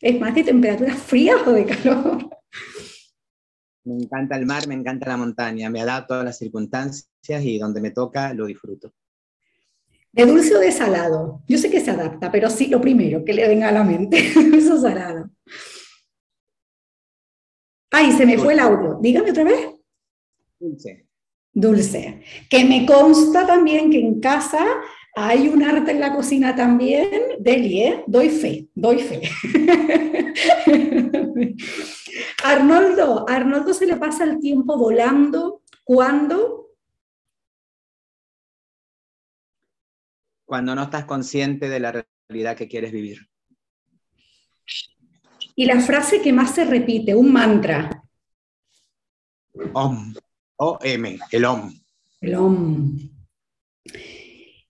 ¿Es 0.03 0.19
más 0.19 0.36
de 0.36 0.43
temperatura 0.43 0.93
fría 0.93 1.38
o 1.48 1.51
de 1.51 1.65
calor? 1.65 2.29
Me 3.86 4.03
encanta 4.03 4.36
el 4.36 4.45
mar, 4.45 4.67
me 4.67 4.74
encanta 4.74 5.07
la 5.07 5.15
montaña, 5.15 5.69
me 5.69 5.79
adapto 5.79 6.15
a 6.15 6.25
las 6.25 6.38
circunstancias 6.38 7.07
y 7.41 7.57
donde 7.57 7.79
me 7.79 7.91
toca 7.91 8.33
lo 8.33 8.45
disfruto. 8.45 8.93
¿De 10.12 10.25
dulce 10.25 10.55
o 10.55 10.60
de 10.60 10.74
salado? 10.74 11.41
Yo 11.48 11.57
sé 11.57 11.72
que 11.72 11.79
se 11.79 11.91
adapta, 11.91 12.29
pero 12.29 12.50
sí 12.50 12.67
lo 12.67 12.81
primero 12.81 13.24
que 13.24 13.33
le 13.33 13.48
venga 13.48 13.69
a 13.69 13.72
la 13.72 13.86
mente, 13.86 14.17
eso 14.53 14.77
salado. 14.77 15.29
Ay, 17.89 18.12
se 18.12 18.25
me 18.25 18.38
fue 18.38 18.53
el 18.53 18.60
audio. 18.60 19.00
Dígame 19.01 19.31
otra 19.31 19.45
vez. 19.45 19.69
Dulce. 20.60 21.07
Dulce. 21.53 22.24
Que 22.50 22.65
me 22.65 22.86
consta 22.86 23.48
también 23.48 23.89
que 23.89 24.00
en 24.00 24.19
casa 24.19 24.65
hay 25.15 25.48
un 25.48 25.63
arte 25.63 25.91
en 25.91 26.00
la 26.00 26.13
cocina 26.13 26.55
también, 26.55 27.10
Deli, 27.39 27.82
¿eh? 27.82 28.03
Doy 28.08 28.29
fe, 28.29 28.67
doy 28.74 29.00
fe. 29.00 29.22
Arnoldo, 32.43 33.29
Arnoldo 33.29 33.74
se 33.74 33.86
le 33.86 33.98
pasa 33.98 34.24
el 34.24 34.39
tiempo 34.39 34.77
volando. 34.77 35.62
¿Cuándo? 35.84 36.72
Cuando 40.46 40.74
no 40.74 40.84
estás 40.84 41.05
consciente 41.05 41.70
de 41.70 41.79
la 41.79 42.05
realidad 42.27 42.58
que 42.58 42.67
quieres 42.67 42.91
vivir. 42.91 43.29
Y 45.55 45.65
la 45.65 45.79
frase 45.79 46.22
que 46.22 46.34
más 46.34 46.55
se 46.55 46.65
repite, 46.65 47.13
un 47.13 47.32
mantra. 47.32 48.03
Om, 49.74 50.13
O-M, 50.58 51.20
el 51.32 51.46
Om. 51.46 51.72
El 52.22 52.36
Om. 52.36 52.98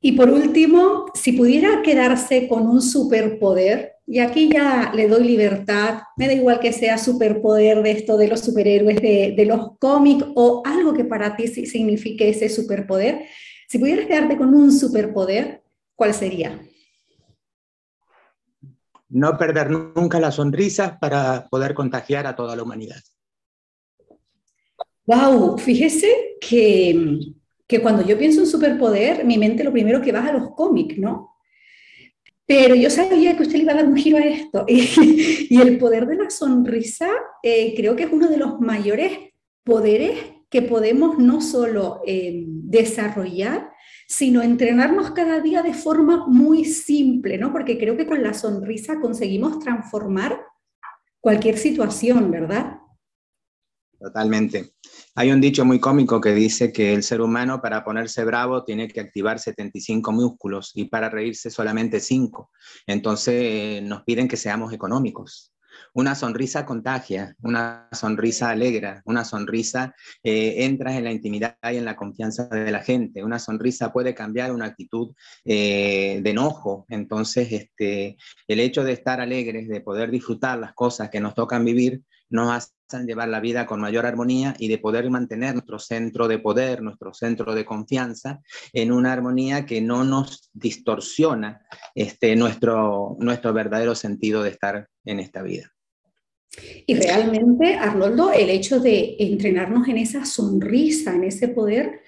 Y 0.06 0.12
por 0.12 0.30
último, 0.30 1.06
si 1.14 1.32
pudiera 1.32 1.82
quedarse 1.82 2.50
con 2.50 2.68
un 2.68 2.82
superpoder, 2.82 3.94
y 4.06 4.20
aquí 4.20 4.50
ya 4.52 4.92
le 4.94 5.08
doy 5.08 5.24
libertad, 5.24 6.02
me 6.18 6.28
da 6.28 6.34
igual 6.34 6.60
que 6.60 6.74
sea 6.74 6.98
superpoder 6.98 7.82
de 7.82 7.92
esto 7.92 8.18
de 8.18 8.28
los 8.28 8.42
superhéroes, 8.42 9.02
de, 9.02 9.46
los 9.48 9.78
cómics 9.80 10.26
o 10.36 10.62
algo 10.66 10.94
que 10.94 11.06
para 11.06 11.38
ti 11.38 11.48
signifique 11.48 12.28
ese 12.28 12.50
superpoder, 12.50 13.28
si 13.70 13.80
pudieras 13.80 14.06
quedarte 14.06 14.36
con 14.36 14.54
un 14.54 14.74
superpoder, 14.74 15.64
¿cuál 15.96 16.14
sería? 16.14 16.62
No 19.08 19.38
perder 19.38 19.72
nunca 19.72 20.20
la 20.20 20.34
sonrisa 20.34 21.00
para 21.00 21.48
poder 21.50 21.74
contagiar 21.74 22.28
a 22.28 22.36
toda 22.36 22.58
la 22.58 22.64
humanidad. 22.64 23.00
Wow, 25.06 25.58
fíjese 25.58 26.36
que 26.42 27.34
que 27.74 27.82
cuando 27.82 28.06
yo 28.06 28.20
pienso 28.20 28.42
en 28.42 28.46
superpoder, 28.46 29.26
mi 29.26 29.40
mente 29.40 29.64
lo 29.64 29.72
primero 29.72 30.00
que 30.00 30.12
va 30.12 30.24
a 30.24 30.32
los 30.32 30.52
cómics, 30.52 30.96
¿no? 31.00 31.38
Pero 32.46 32.76
yo 32.76 32.88
sabía 32.92 33.36
que 33.36 33.42
usted 33.42 33.56
le 33.56 33.64
iba 33.64 33.72
a 33.72 33.78
dar 33.78 33.88
un 33.88 33.96
giro 33.96 34.18
a 34.18 34.22
esto. 34.22 34.64
Y, 34.70 35.60
el 35.60 35.80
poder 35.80 36.06
de 36.06 36.18
la 36.18 36.30
sonrisa 36.30 37.10
eh, 37.42 37.74
creo 37.76 37.96
que 37.96 38.04
es 38.04 38.12
uno 38.12 38.28
de 38.28 38.38
los 38.38 38.60
mayores 38.60 39.12
poderes 39.64 40.20
que 40.52 40.62
podemos 40.62 41.18
no 41.18 41.42
solo 41.42 42.04
eh, 42.06 42.44
desarrollar, 42.46 43.72
sino 44.08 44.44
entrenarnos 44.44 45.10
cada 45.12 45.42
día 45.42 45.64
de 45.64 45.74
forma 45.74 46.28
muy 46.28 46.66
simple, 46.66 47.40
¿no? 47.40 47.52
Porque 47.52 47.80
creo 47.80 47.98
que 47.98 48.06
con 48.06 48.22
la 48.22 48.36
sonrisa 48.36 49.00
conseguimos 49.02 49.58
transformar 49.58 50.40
cualquier 51.20 51.58
situación, 51.58 52.30
¿verdad? 52.30 52.78
Totalmente. 53.98 54.74
Hay 55.16 55.32
un 55.32 55.42
dicho 55.42 55.64
muy 55.64 55.80
cómico 55.80 56.20
que 56.20 56.34
dice 56.34 56.74
que 56.74 56.92
el 56.92 57.04
ser 57.04 57.22
humano 57.22 57.62
para 57.62 57.84
ponerse 57.84 58.26
bravo 58.26 58.64
tiene 58.64 58.88
que 58.88 59.00
activar 59.00 59.38
75 59.38 60.12
músculos 60.12 60.72
y 60.74 60.86
para 60.86 61.08
reírse 61.08 61.52
solamente 61.52 62.00
5. 62.00 62.50
Entonces 62.88 63.84
nos 63.84 64.02
piden 64.04 64.28
que 64.28 64.38
seamos 64.38 64.74
económicos. 64.74 65.54
Una 65.94 66.16
sonrisa 66.16 66.66
contagia, 66.66 67.36
una 67.44 67.90
sonrisa 67.92 68.50
alegra, 68.50 69.04
una 69.06 69.24
sonrisa 69.24 69.94
eh, 70.24 70.66
entra 70.66 70.98
en 70.98 71.04
la 71.04 71.12
intimidad 71.12 71.58
y 71.62 71.78
en 71.78 71.86
la 71.86 71.96
confianza 71.96 72.48
de 72.48 72.72
la 72.72 72.82
gente. 72.82 73.24
Una 73.24 73.38
sonrisa 73.38 73.94
puede 73.94 74.16
cambiar 74.16 74.52
una 74.52 74.66
actitud 74.66 75.14
eh, 75.46 76.22
de 76.24 76.30
enojo. 76.32 76.88
Entonces, 76.90 77.52
este, 77.52 78.18
el 78.48 78.60
hecho 78.60 78.84
de 78.84 78.94
estar 78.94 79.22
alegres, 79.22 79.68
de 79.68 79.82
poder 79.82 80.10
disfrutar 80.10 80.58
las 80.58 80.74
cosas 80.74 81.12
que 81.12 81.20
nos 81.20 81.36
tocan 81.36 81.64
vivir, 81.64 82.02
nos 82.30 82.52
hacen 82.52 83.08
llevar 83.08 83.30
la 83.30 83.40
vida 83.40 83.66
con 83.66 83.80
mayor 83.80 84.06
armonía 84.06 84.56
y 84.60 84.68
de 84.68 84.78
poder 84.78 85.10
mantener 85.10 85.54
nuestro 85.54 85.80
centro 85.80 86.28
de 86.28 86.40
poder, 86.40 86.82
nuestro 86.82 87.14
centro 87.14 87.56
de 87.56 87.66
confianza 87.66 88.42
en 88.72 88.92
una 88.92 89.14
armonía 89.14 89.66
que 89.66 89.82
no 89.82 90.04
nos 90.04 90.50
distorsiona 90.54 91.66
este, 91.96 92.36
nuestro, 92.36 93.16
nuestro 93.20 93.54
verdadero 93.54 93.96
sentido 93.96 94.44
de 94.44 94.52
estar 94.52 94.88
en 95.06 95.20
esta 95.20 95.42
vida. 95.42 95.72
Y 96.86 96.94
realmente, 96.94 97.76
Arnoldo, 97.76 98.32
el 98.32 98.50
hecho 98.50 98.80
de 98.80 99.16
entrenarnos 99.18 99.88
en 99.88 99.98
esa 99.98 100.24
sonrisa, 100.26 101.16
en 101.16 101.24
ese 101.24 101.48
poder, 101.48 102.02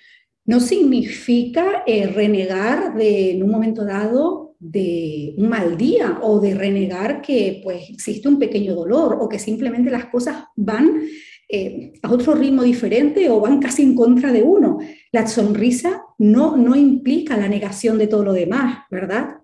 no 0.45 0.59
significa 0.59 1.83
eh, 1.87 2.07
renegar 2.07 2.93
de, 2.95 3.31
en 3.31 3.43
un 3.43 3.49
momento 3.49 3.83
dado 3.83 4.44
de 4.71 5.35
un 5.37 5.47
mal 5.47 5.77
día 5.77 6.19
o 6.21 6.39
de 6.39 6.55
renegar 6.55 7.21
que 7.21 7.61
pues 7.63 7.89
existe 7.89 8.27
un 8.27 8.39
pequeño 8.39 8.73
dolor 8.73 9.17
o 9.19 9.29
que 9.29 9.37
simplemente 9.37 9.91
las 9.91 10.05
cosas 10.05 10.45
van 10.55 11.01
eh, 11.47 11.93
a 12.01 12.11
otro 12.11 12.33
ritmo 12.33 12.63
diferente 12.63 13.29
o 13.29 13.39
van 13.39 13.59
casi 13.59 13.83
en 13.83 13.95
contra 13.95 14.31
de 14.31 14.41
uno. 14.41 14.79
La 15.11 15.27
sonrisa 15.27 16.03
no, 16.17 16.57
no 16.57 16.75
implica 16.75 17.37
la 17.37 17.47
negación 17.47 17.99
de 17.99 18.07
todo 18.07 18.23
lo 18.23 18.33
demás, 18.33 18.85
¿verdad? 18.89 19.37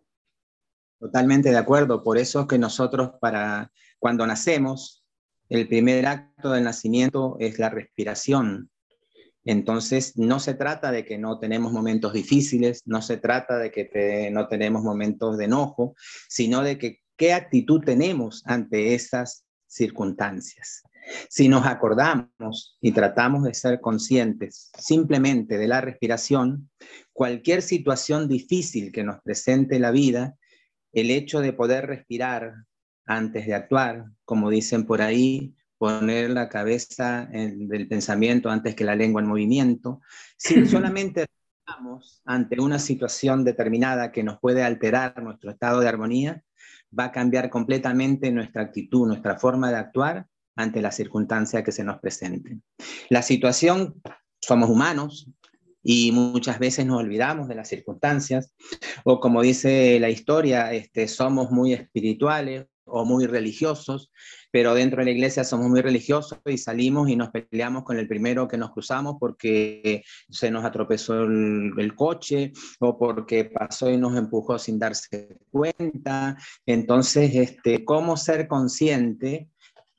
Totalmente 1.00 1.52
de 1.52 1.58
acuerdo. 1.58 2.04
Por 2.04 2.18
eso 2.18 2.42
es 2.42 2.48
que 2.48 2.58
nosotros 2.58 3.12
para 3.22 3.72
cuando 4.00 4.26
nacemos, 4.26 5.06
el 5.50 5.68
primer 5.68 6.08
acto 6.08 6.52
del 6.52 6.64
nacimiento 6.64 7.38
es 7.40 7.60
la 7.60 7.70
respiración. 7.70 8.71
Entonces, 9.44 10.18
no 10.18 10.40
se 10.40 10.54
trata 10.54 10.92
de 10.92 11.04
que 11.06 11.18
no 11.18 11.40
tenemos 11.40 11.72
momentos 11.72 12.14
difíciles, 12.14 12.82
no 12.86 13.02
se 13.02 13.18
trata 13.18 13.58
de 13.58 13.72
que 13.72 14.30
no 14.32 14.48
tenemos 14.48 14.84
momentos 14.84 15.38
de 15.38 15.46
enojo, 15.46 15.96
sino 16.30 16.62
de 16.64 16.78
que 16.78 17.00
qué 17.18 17.34
actitud 17.34 17.82
tenemos 17.84 18.44
ante 18.46 18.94
esas 18.94 19.46
circunstancias. 19.68 20.84
Si 21.30 21.48
nos 21.48 21.66
acordamos 21.66 22.78
y 22.80 22.92
tratamos 22.92 23.44
de 23.44 23.54
ser 23.54 23.82
conscientes 23.82 24.72
simplemente 24.78 25.58
de 25.58 25.68
la 25.68 25.82
respiración, 25.82 26.70
cualquier 27.12 27.62
situación 27.62 28.28
difícil 28.28 28.92
que 28.92 29.04
nos 29.04 29.22
presente 29.22 29.80
la 29.80 29.92
vida, 29.92 30.36
el 30.94 31.10
hecho 31.10 31.42
de 31.42 31.54
poder 31.54 31.88
respirar 31.88 32.54
antes 33.06 33.46
de 33.48 33.56
actuar, 33.56 34.06
como 34.26 34.50
dicen 34.50 34.86
por 34.86 35.02
ahí, 35.02 35.56
poner 35.82 36.30
la 36.30 36.48
cabeza 36.48 37.28
en, 37.32 37.68
del 37.68 37.88
pensamiento 37.88 38.52
antes 38.52 38.76
que 38.76 38.84
la 38.84 38.96
lengua 38.96 39.20
en 39.20 39.28
movimiento, 39.28 40.00
si 40.38 40.64
solamente 40.68 41.26
estamos 41.66 42.22
ante 42.24 42.62
una 42.62 42.78
situación 42.78 43.44
determinada 43.44 44.12
que 44.12 44.22
nos 44.22 44.40
puede 44.40 44.62
alterar 44.62 45.24
nuestro 45.24 45.50
estado 45.50 45.80
de 45.80 45.88
armonía, 45.88 46.44
va 46.98 47.06
a 47.06 47.12
cambiar 47.12 47.50
completamente 47.50 48.32
nuestra 48.32 48.62
actitud, 48.62 49.08
nuestra 49.08 49.40
forma 49.40 49.72
de 49.72 49.78
actuar 49.78 50.28
ante 50.56 50.84
la 50.84 50.92
circunstancia 50.92 51.64
que 51.64 51.72
se 51.72 51.84
nos 51.84 52.00
presente. 52.00 52.60
La 53.10 53.24
situación, 53.24 54.00
somos 54.40 54.70
humanos 54.70 55.32
y 55.82 56.12
muchas 56.12 56.60
veces 56.60 56.86
nos 56.86 57.00
olvidamos 57.00 57.48
de 57.48 57.56
las 57.56 57.70
circunstancias, 57.70 58.54
o 59.04 59.20
como 59.20 59.42
dice 59.42 60.00
la 60.00 60.12
historia, 60.12 60.74
este, 60.74 61.08
somos 61.08 61.50
muy 61.50 61.74
espirituales 61.74 62.68
o 62.92 63.06
muy 63.06 63.26
religiosos, 63.26 64.12
pero 64.52 64.74
dentro 64.74 65.00
de 65.00 65.06
la 65.06 65.12
iglesia 65.12 65.44
somos 65.44 65.70
muy 65.70 65.82
religiosos 65.82 66.40
y 66.46 66.58
salimos 66.58 67.10
y 67.10 67.16
nos 67.16 67.30
peleamos 67.30 67.84
con 67.84 67.98
el 67.98 68.08
primero 68.08 68.48
que 68.48 68.58
nos 68.58 68.72
cruzamos 68.72 69.16
porque 69.20 70.04
se 70.30 70.52
nos 70.52 70.66
atropezó 70.66 71.24
el, 71.24 71.94
coche 71.96 72.52
o 72.80 72.98
porque 72.98 73.46
pasó 73.46 73.90
y 73.90 73.98
nos 73.98 74.18
empujó 74.18 74.58
sin 74.58 74.80
darse 74.80 75.38
cuenta. 75.50 76.38
Entonces, 76.66 77.36
este, 77.36 77.84
¿cómo 77.86 78.18
ser 78.18 78.48
consciente? 78.48 79.50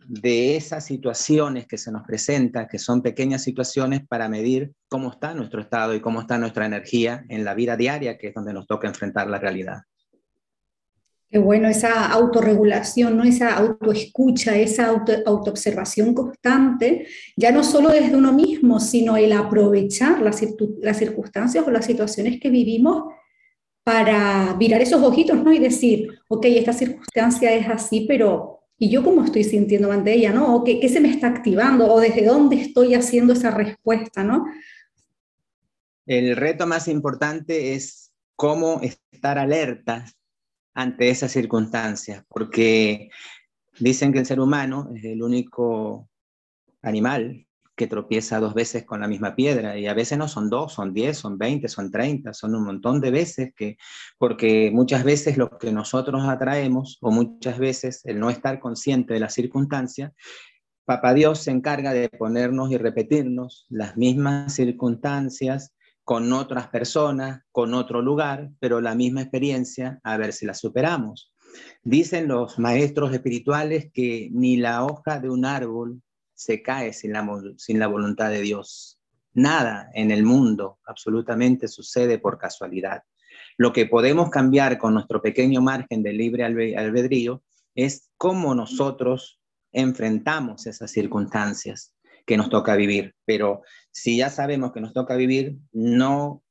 de 0.04 0.56
esas 0.56 0.84
situaciones 0.84 1.66
que 1.68 1.78
se 1.78 1.92
nos 1.92 2.02
presentan, 2.02 2.66
que 2.66 2.80
son 2.80 3.02
pequeñas 3.02 3.44
situaciones 3.44 4.06
para 4.06 4.28
medir 4.28 4.72
cómo 4.88 5.12
está 5.12 5.32
nuestro 5.32 5.60
estado 5.60 5.94
y 5.94 6.00
cómo 6.00 6.20
está 6.20 6.38
nuestra 6.38 6.66
energía 6.66 7.24
en 7.28 7.44
la 7.44 7.54
vida 7.54 7.76
diaria, 7.76 8.18
que 8.18 8.28
es 8.28 8.34
donde 8.34 8.52
nos 8.52 8.66
toca 8.66 8.88
enfrentar 8.88 9.28
la 9.28 9.38
realidad. 9.38 9.82
Qué 11.32 11.38
bueno, 11.38 11.66
esa 11.66 12.12
autorregulación, 12.12 13.16
¿no? 13.16 13.24
esa 13.24 13.56
autoescucha, 13.56 14.54
esa 14.58 14.88
auto, 14.88 15.14
autoobservación 15.24 16.12
constante, 16.12 17.06
ya 17.38 17.50
no 17.50 17.64
solo 17.64 17.88
desde 17.88 18.14
uno 18.14 18.34
mismo, 18.34 18.78
sino 18.78 19.16
el 19.16 19.32
aprovechar 19.32 20.20
las, 20.20 20.44
las 20.82 20.98
circunstancias 20.98 21.66
o 21.66 21.70
las 21.70 21.86
situaciones 21.86 22.38
que 22.38 22.50
vivimos 22.50 23.14
para 23.82 24.54
virar 24.58 24.82
esos 24.82 25.02
ojitos 25.02 25.42
¿no? 25.42 25.50
y 25.54 25.58
decir, 25.58 26.06
ok, 26.28 26.44
esta 26.50 26.74
circunstancia 26.74 27.54
es 27.54 27.66
así, 27.66 28.04
pero 28.06 28.60
¿y 28.76 28.90
yo 28.90 29.02
cómo 29.02 29.24
estoy 29.24 29.44
sintiendo 29.44 29.90
ante 29.90 30.12
ella? 30.12 30.34
¿no? 30.34 30.54
¿O 30.54 30.64
qué, 30.64 30.80
qué 30.80 30.90
se 30.90 31.00
me 31.00 31.08
está 31.08 31.28
activando? 31.28 31.90
¿O 31.90 31.98
desde 31.98 32.26
dónde 32.26 32.60
estoy 32.60 32.92
haciendo 32.92 33.32
esa 33.32 33.50
respuesta? 33.50 34.22
¿no? 34.22 34.44
El 36.04 36.36
reto 36.36 36.66
más 36.66 36.88
importante 36.88 37.72
es 37.72 38.12
cómo 38.36 38.82
estar 38.82 39.38
alertas 39.38 40.14
ante 40.74 41.10
esas 41.10 41.32
circunstancias, 41.32 42.24
porque 42.28 43.10
dicen 43.78 44.12
que 44.12 44.20
el 44.20 44.26
ser 44.26 44.40
humano 44.40 44.90
es 44.94 45.04
el 45.04 45.22
único 45.22 46.08
animal 46.82 47.46
que 47.74 47.86
tropieza 47.86 48.38
dos 48.38 48.54
veces 48.54 48.84
con 48.84 49.00
la 49.00 49.08
misma 49.08 49.34
piedra 49.34 49.78
y 49.78 49.86
a 49.86 49.94
veces 49.94 50.18
no 50.18 50.28
son 50.28 50.50
dos, 50.50 50.74
son 50.74 50.92
diez, 50.92 51.16
son 51.16 51.38
veinte, 51.38 51.68
son 51.68 51.90
treinta, 51.90 52.34
son 52.34 52.54
un 52.54 52.64
montón 52.64 53.00
de 53.00 53.10
veces 53.10 53.54
que, 53.56 53.78
porque 54.18 54.70
muchas 54.72 55.04
veces 55.04 55.38
lo 55.38 55.58
que 55.58 55.72
nosotros 55.72 56.22
atraemos 56.28 56.98
o 57.00 57.10
muchas 57.10 57.58
veces 57.58 58.02
el 58.04 58.20
no 58.20 58.28
estar 58.30 58.60
consciente 58.60 59.14
de 59.14 59.20
las 59.20 59.34
circunstancias, 59.34 60.12
Papá 60.84 61.14
Dios 61.14 61.38
se 61.38 61.52
encarga 61.52 61.92
de 61.92 62.08
ponernos 62.08 62.70
y 62.72 62.76
repetirnos 62.76 63.66
las 63.68 63.96
mismas 63.96 64.52
circunstancias 64.54 65.72
con 66.04 66.32
otras 66.32 66.68
personas, 66.68 67.42
con 67.52 67.74
otro 67.74 68.02
lugar, 68.02 68.50
pero 68.58 68.80
la 68.80 68.94
misma 68.94 69.22
experiencia, 69.22 70.00
a 70.02 70.16
ver 70.16 70.32
si 70.32 70.46
la 70.46 70.54
superamos. 70.54 71.32
Dicen 71.82 72.28
los 72.28 72.58
maestros 72.58 73.12
espirituales 73.12 73.90
que 73.92 74.28
ni 74.32 74.56
la 74.56 74.84
hoja 74.84 75.20
de 75.20 75.30
un 75.30 75.44
árbol 75.44 76.02
se 76.34 76.62
cae 76.62 76.92
sin 76.92 77.12
la, 77.12 77.26
sin 77.56 77.78
la 77.78 77.86
voluntad 77.86 78.30
de 78.30 78.40
Dios. 78.40 78.98
Nada 79.34 79.90
en 79.94 80.10
el 80.10 80.24
mundo 80.24 80.78
absolutamente 80.86 81.68
sucede 81.68 82.18
por 82.18 82.38
casualidad. 82.38 83.02
Lo 83.56 83.72
que 83.72 83.86
podemos 83.86 84.30
cambiar 84.30 84.78
con 84.78 84.94
nuestro 84.94 85.22
pequeño 85.22 85.60
margen 85.60 86.02
de 86.02 86.12
libre 86.12 86.44
albedrío 86.44 87.42
es 87.74 88.10
cómo 88.16 88.54
nosotros 88.54 89.40
enfrentamos 89.72 90.66
esas 90.66 90.90
circunstancias 90.90 91.94
que 92.26 92.36
nos 92.36 92.50
toca 92.50 92.76
vivir. 92.76 93.14
Pero 93.24 93.62
si 93.90 94.16
ya 94.16 94.30
sabemos 94.30 94.72
que 94.72 94.80
nos 94.80 94.92
toca 94.92 95.16
vivir, 95.16 95.58
no 95.72 96.42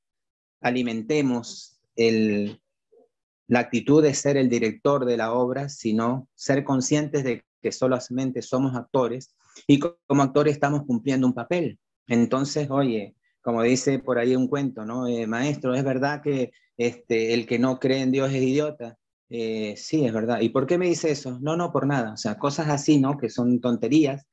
alimentemos 0.62 1.80
la 1.96 3.60
actitud 3.60 4.02
de 4.02 4.14
ser 4.14 4.38
el 4.38 4.50
director 4.50 5.06
de 5.06 5.18
la 5.18 5.34
obra, 5.34 5.70
sino 5.70 6.30
ser 6.36 6.64
conscientes 6.64 7.24
de 7.24 7.44
que 7.62 7.72
solamente 7.72 8.42
somos 8.42 8.76
actores 8.76 9.36
y 9.68 9.80
como 9.80 10.24
actores 10.24 10.54
estamos 10.54 10.84
cumpliendo 10.86 11.28
un 11.28 11.34
papel. 11.34 11.80
Entonces, 12.08 12.70
oye, 12.70 13.16
como 13.42 13.64
dice 13.64 14.00
por 14.00 14.20
ahí 14.20 14.36
un 14.36 14.48
cuento, 14.48 14.86
¿no? 14.86 15.08
Eh, 15.08 15.28
maestro, 15.28 15.76
es 15.76 15.84
verdad 15.84 16.22
que 16.22 16.52
este, 16.78 17.34
el 17.34 17.46
que 17.46 17.60
no 17.60 17.80
cree 17.80 18.02
en 18.02 18.12
Dios 18.12 18.32
es 18.32 18.42
idiota. 18.42 18.98
Eh, 19.30 19.76
sí, 19.78 20.06
es 20.06 20.14
verdad. 20.14 20.42
¿Y 20.42 20.50
por 20.50 20.68
qué 20.68 20.78
me 20.78 20.88
dice 20.88 21.12
eso? 21.12 21.40
No, 21.40 21.56
no, 21.56 21.72
por 21.72 21.88
nada. 21.88 22.14
O 22.14 22.18
sea, 22.18 22.38
cosas 22.38 22.68
así, 22.70 23.00
¿no? 23.00 23.18
Que 23.18 23.30
son 23.30 23.62
tonterías, 23.62 24.28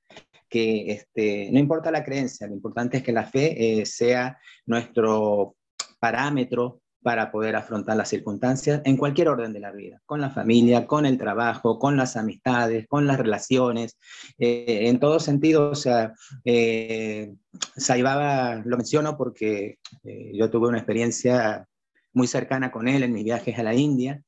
que 0.48 0.90
este, 0.90 1.50
no 1.52 1.58
importa 1.58 1.90
la 1.90 2.04
creencia, 2.04 2.46
lo 2.46 2.54
importante 2.54 2.98
es 2.98 3.02
que 3.02 3.12
la 3.12 3.24
fe 3.24 3.80
eh, 3.80 3.86
sea 3.86 4.38
nuestro 4.66 5.56
parámetro 5.98 6.80
para 7.02 7.30
poder 7.30 7.54
afrontar 7.56 7.96
las 7.96 8.08
circunstancias 8.08 8.82
en 8.84 8.96
cualquier 8.96 9.28
orden 9.28 9.52
de 9.52 9.60
la 9.60 9.70
vida, 9.70 10.00
con 10.04 10.20
la 10.20 10.30
familia, 10.30 10.86
con 10.86 11.06
el 11.06 11.16
trabajo, 11.16 11.78
con 11.78 11.96
las 11.96 12.16
amistades, 12.16 12.86
con 12.88 13.06
las 13.06 13.18
relaciones, 13.18 13.98
eh, 14.38 14.88
en 14.88 14.98
todo 14.98 15.20
sentido, 15.20 15.70
o 15.70 15.74
sea, 15.74 16.12
eh, 16.44 17.32
Saibaba 17.76 18.56
lo 18.64 18.76
menciono 18.76 19.16
porque 19.16 19.78
yo 20.04 20.50
tuve 20.50 20.68
una 20.68 20.78
experiencia 20.78 21.66
muy 22.12 22.26
cercana 22.26 22.70
con 22.70 22.88
él 22.88 23.02
en 23.02 23.12
mis 23.12 23.24
viajes 23.24 23.58
a 23.58 23.62
la 23.62 23.74
India, 23.74 24.22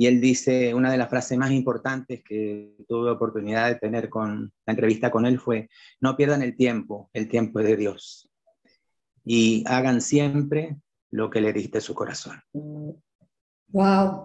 y 0.00 0.06
él 0.06 0.20
dice, 0.20 0.72
una 0.74 0.92
de 0.92 0.96
las 0.96 1.10
frases 1.10 1.36
más 1.36 1.50
importantes 1.50 2.22
que 2.22 2.76
tuve 2.86 3.10
oportunidad 3.10 3.68
de 3.68 3.74
tener 3.74 4.08
con 4.08 4.52
la 4.64 4.72
entrevista 4.72 5.10
con 5.10 5.26
él 5.26 5.40
fue, 5.40 5.68
no 6.00 6.16
pierdan 6.16 6.40
el 6.42 6.56
tiempo, 6.56 7.10
el 7.12 7.28
tiempo 7.28 7.58
es 7.58 7.66
de 7.66 7.76
Dios. 7.76 8.30
Y 9.24 9.64
hagan 9.66 10.00
siempre 10.00 10.76
lo 11.10 11.28
que 11.30 11.40
le 11.40 11.52
diste 11.52 11.80
su 11.80 11.94
corazón. 11.94 12.40
Wow, 13.72 14.24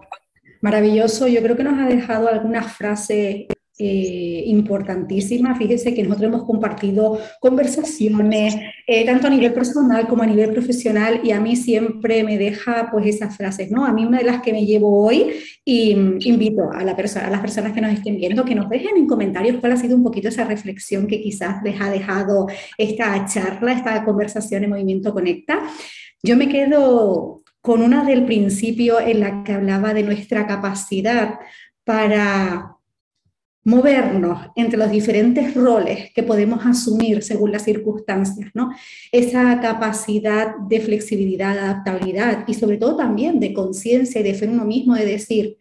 maravilloso. 0.62 1.26
Yo 1.26 1.42
creo 1.42 1.56
que 1.56 1.64
nos 1.64 1.76
ha 1.80 1.88
dejado 1.88 2.28
algunas 2.28 2.72
frases 2.72 3.46
eh, 3.76 4.44
importantísima. 4.46 5.56
Fíjese 5.56 5.94
que 5.94 6.04
nosotros 6.04 6.28
hemos 6.28 6.44
compartido 6.44 7.18
conversaciones, 7.40 8.54
eh, 8.86 9.04
tanto 9.04 9.26
a 9.26 9.30
nivel 9.30 9.52
personal 9.52 10.06
como 10.06 10.22
a 10.22 10.26
nivel 10.26 10.52
profesional, 10.52 11.20
y 11.24 11.32
a 11.32 11.40
mí 11.40 11.56
siempre 11.56 12.22
me 12.22 12.38
deja 12.38 12.88
pues 12.92 13.06
esas 13.06 13.36
frases, 13.36 13.72
¿no? 13.72 13.84
A 13.84 13.92
mí 13.92 14.04
una 14.04 14.18
de 14.18 14.24
las 14.24 14.42
que 14.42 14.52
me 14.52 14.64
llevo 14.64 15.04
hoy, 15.04 15.32
y 15.64 15.94
mm, 15.94 16.18
invito 16.20 16.70
a, 16.70 16.84
la 16.84 16.94
persona, 16.94 17.26
a 17.26 17.30
las 17.30 17.40
personas 17.40 17.72
que 17.72 17.80
nos 17.80 17.92
estén 17.92 18.16
viendo 18.16 18.44
que 18.44 18.54
nos 18.54 18.68
dejen 18.68 18.96
en 18.96 19.08
comentarios 19.08 19.56
cuál 19.58 19.72
ha 19.72 19.76
sido 19.76 19.96
un 19.96 20.04
poquito 20.04 20.28
esa 20.28 20.44
reflexión 20.44 21.08
que 21.08 21.20
quizás 21.20 21.60
les 21.64 21.80
ha 21.80 21.90
dejado 21.90 22.46
esta 22.78 23.26
charla, 23.26 23.72
esta 23.72 24.04
conversación 24.04 24.62
en 24.62 24.70
Movimiento 24.70 25.12
Conecta. 25.12 25.58
Yo 26.22 26.36
me 26.36 26.48
quedo 26.48 27.42
con 27.60 27.82
una 27.82 28.04
del 28.04 28.24
principio 28.24 29.00
en 29.00 29.18
la 29.18 29.42
que 29.42 29.52
hablaba 29.52 29.94
de 29.94 30.04
nuestra 30.04 30.46
capacidad 30.46 31.40
para 31.82 32.73
movernos 33.64 34.50
entre 34.56 34.78
los 34.78 34.90
diferentes 34.90 35.54
roles 35.54 36.12
que 36.12 36.22
podemos 36.22 36.64
asumir 36.66 37.22
según 37.22 37.50
las 37.50 37.64
circunstancias, 37.64 38.50
¿no? 38.52 38.70
Esa 39.10 39.58
capacidad 39.60 40.56
de 40.68 40.80
flexibilidad, 40.80 41.58
adaptabilidad 41.58 42.44
y 42.46 42.54
sobre 42.54 42.76
todo 42.76 42.96
también 42.96 43.40
de 43.40 43.54
conciencia 43.54 44.20
y 44.20 44.24
de 44.24 44.34
fe 44.34 44.44
en 44.44 44.52
uno 44.52 44.66
mismo 44.66 44.94
de 44.94 45.06
decir, 45.06 45.56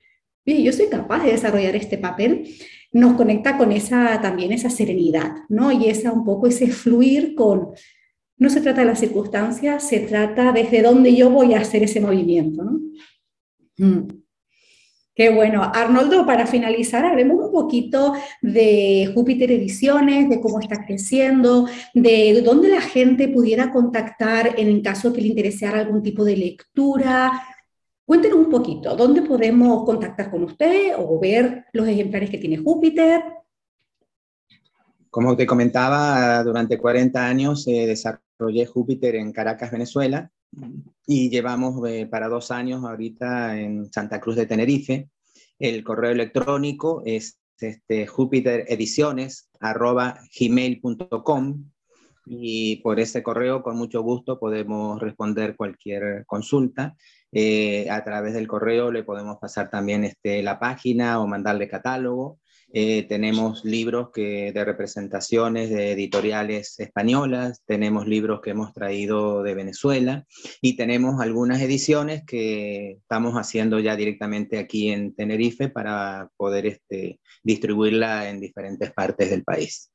bien, 0.46 0.62
yo 0.64 0.74
soy 0.74 0.88
capaz 0.88 1.24
de 1.24 1.32
desarrollar 1.32 1.76
este 1.78 1.98
papel, 1.98 2.50
nos 2.92 3.14
conecta 3.14 3.58
con 3.58 3.72
esa 3.72 4.22
también 4.22 4.52
esa 4.52 4.70
serenidad, 4.70 5.32
¿no? 5.48 5.72
Y 5.72 5.88
esa 5.88 6.12
un 6.12 6.26
poco 6.26 6.48
ese 6.48 6.68
fluir 6.68 7.36
con 7.36 7.70
no 8.38 8.50
se 8.50 8.60
trata 8.60 8.82
de 8.82 8.88
las 8.88 9.00
circunstancias, 9.00 9.88
se 9.88 10.02
trata 10.02 10.52
desde 10.52 10.82
dónde 10.82 11.16
yo 11.16 11.30
voy 11.30 11.54
a 11.54 11.62
hacer 11.62 11.84
ese 11.84 12.02
movimiento, 12.02 12.64
¿no? 12.64 12.82
Mm. 13.78 14.23
Qué 15.16 15.30
bueno. 15.30 15.62
Arnoldo, 15.64 16.26
para 16.26 16.48
finalizar, 16.48 17.06
hablemos 17.06 17.46
un 17.46 17.52
poquito 17.52 18.14
de 18.42 19.12
Júpiter 19.14 19.52
Ediciones, 19.52 20.28
de 20.28 20.42
cómo 20.42 20.60
está 20.60 20.84
creciendo, 20.84 21.68
de 21.94 22.42
dónde 22.44 22.70
la 22.70 22.82
gente 22.82 23.28
pudiera 23.28 23.72
contactar 23.72 24.60
en 24.60 24.82
caso 24.82 25.10
de 25.10 25.16
que 25.16 25.22
le 25.22 25.28
interesara 25.28 25.82
algún 25.82 26.02
tipo 26.02 26.26
de 26.26 26.36
lectura. 26.36 27.32
Cuéntenos 28.06 28.40
un 28.40 28.50
poquito, 28.50 28.96
¿dónde 28.96 29.22
podemos 29.22 29.86
contactar 29.86 30.32
con 30.32 30.44
usted 30.46 30.94
o 30.98 31.20
ver 31.20 31.66
los 31.74 31.88
ejemplares 31.88 32.32
que 32.32 32.40
tiene 32.40 32.58
Júpiter? 32.58 33.24
Como 35.12 35.38
te 35.38 35.46
comentaba, 35.46 36.44
durante 36.44 36.80
40 36.80 37.24
años 37.24 37.68
eh, 37.68 37.86
desarrollé 37.86 38.66
Júpiter 38.66 39.14
en 39.14 39.32
Caracas, 39.32 39.72
Venezuela 39.72 40.32
y 41.06 41.30
llevamos 41.30 41.88
eh, 41.88 42.08
para 42.08 42.28
dos 42.28 42.52
años 42.52 42.84
ahorita 42.84 43.60
en 43.60 43.92
Santa 43.92 44.20
Cruz 44.20 44.36
de 44.36 44.46
Tenerife. 44.46 45.10
El 45.60 45.84
correo 45.84 46.12
electrónico 46.12 47.02
es 47.06 47.40
este, 47.60 48.08
y 52.26 52.78
por 52.78 53.00
ese 53.00 53.22
correo 53.22 53.62
con 53.64 53.78
mucho 53.78 54.02
gusto 54.02 54.40
podemos 54.40 55.02
responder 55.02 55.56
cualquier 55.56 56.26
consulta. 56.26 56.96
Eh, 57.32 57.90
a 57.90 58.04
través 58.04 58.34
del 58.34 58.48
correo 58.48 58.92
le 58.92 59.04
podemos 59.04 59.38
pasar 59.38 59.70
también 59.70 60.04
este, 60.04 60.44
la 60.44 60.60
página 60.60 61.20
o 61.20 61.28
mandarle 61.28 61.68
catálogo 61.68 62.40
Eh, 62.76 63.06
tenemos 63.08 63.64
libros 63.64 64.10
que, 64.12 64.52
de 64.52 64.66
representaciones 64.66 65.70
de 65.70 65.92
editoriales 65.92 66.80
españolas, 66.80 67.62
tenemos 67.68 68.08
libros 68.08 68.42
que 68.42 68.50
hemos 68.50 68.74
traído 68.74 69.44
de 69.44 69.54
Venezuela 69.54 70.26
y 70.60 70.76
tenemos 70.76 71.22
algunas 71.22 71.62
ediciones 71.62 72.24
que 72.26 72.94
estamos 72.94 73.36
haciendo 73.36 73.80
ya 73.80 73.96
directamente 73.96 74.58
aquí 74.58 74.90
en 74.90 75.14
Tenerife 75.14 75.70
para 75.70 76.32
poder 76.36 76.66
este, 76.66 77.20
distribuirla 77.44 78.28
en 78.30 78.40
diferentes 78.40 78.92
partes 78.92 79.30
del 79.30 79.44
país. 79.44 79.92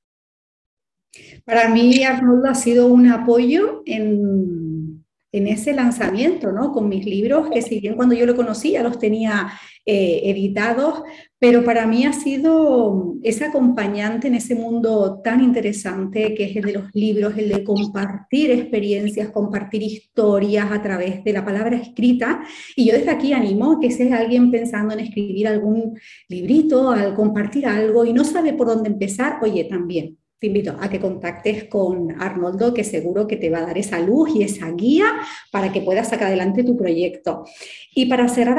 Para 1.44 1.68
mí, 1.68 2.04
Arnoldo, 2.04 2.48
ha 2.48 2.54
sido 2.54 2.86
un 2.86 3.08
apoyo 3.08 3.82
en, 3.86 5.04
en 5.32 5.46
ese 5.46 5.74
lanzamiento, 5.74 6.52
¿no? 6.52 6.72
Con 6.72 6.88
mis 6.88 7.04
libros, 7.04 7.50
que 7.50 7.62
si 7.62 7.80
bien 7.80 7.96
cuando 7.96 8.14
yo 8.14 8.24
lo 8.26 8.34
conocía 8.34 8.82
los 8.82 8.98
tenía 8.98 9.52
eh, 9.84 10.22
editados, 10.24 11.02
pero 11.38 11.64
para 11.64 11.86
mí 11.86 12.04
ha 12.04 12.12
sido 12.12 13.14
ese 13.22 13.44
acompañante 13.44 14.28
en 14.28 14.34
ese 14.34 14.54
mundo 14.54 15.20
tan 15.22 15.42
interesante 15.42 16.34
que 16.34 16.44
es 16.44 16.56
el 16.56 16.64
de 16.64 16.72
los 16.72 16.94
libros, 16.94 17.36
el 17.36 17.48
de 17.48 17.62
compartir 17.62 18.50
experiencias, 18.50 19.30
compartir 19.30 19.82
historias 19.82 20.70
a 20.72 20.82
través 20.82 21.22
de 21.22 21.32
la 21.32 21.44
palabra 21.44 21.76
escrita. 21.76 22.42
Y 22.74 22.86
yo 22.86 22.94
desde 22.94 23.10
aquí 23.10 23.32
animo 23.32 23.78
que 23.80 23.90
si 23.90 24.04
es 24.04 24.12
alguien 24.12 24.50
pensando 24.50 24.94
en 24.94 25.00
escribir 25.00 25.46
algún 25.46 25.98
librito, 26.28 26.90
al 26.90 27.14
compartir 27.14 27.66
algo 27.66 28.04
y 28.04 28.12
no 28.12 28.24
sabe 28.24 28.54
por 28.54 28.66
dónde 28.66 28.88
empezar, 28.88 29.38
oye, 29.42 29.64
también 29.64 30.18
te 30.38 30.46
invito 30.46 30.76
a 30.80 30.88
que 30.88 31.00
contactes 31.00 31.64
con 31.64 32.20
Arnoldo, 32.20 32.72
que 32.72 32.84
seguro 32.84 33.26
que 33.26 33.36
te 33.36 33.50
va 33.50 33.58
a 33.58 33.66
dar 33.66 33.78
esa 33.78 33.98
luz 33.98 34.30
y 34.34 34.42
esa 34.42 34.70
guía 34.70 35.06
para 35.50 35.72
que 35.72 35.80
puedas 35.80 36.08
sacar 36.08 36.28
adelante 36.28 36.62
tu 36.62 36.76
proyecto. 36.76 37.44
Y 37.92 38.06
para 38.06 38.28
cerrar, 38.28 38.58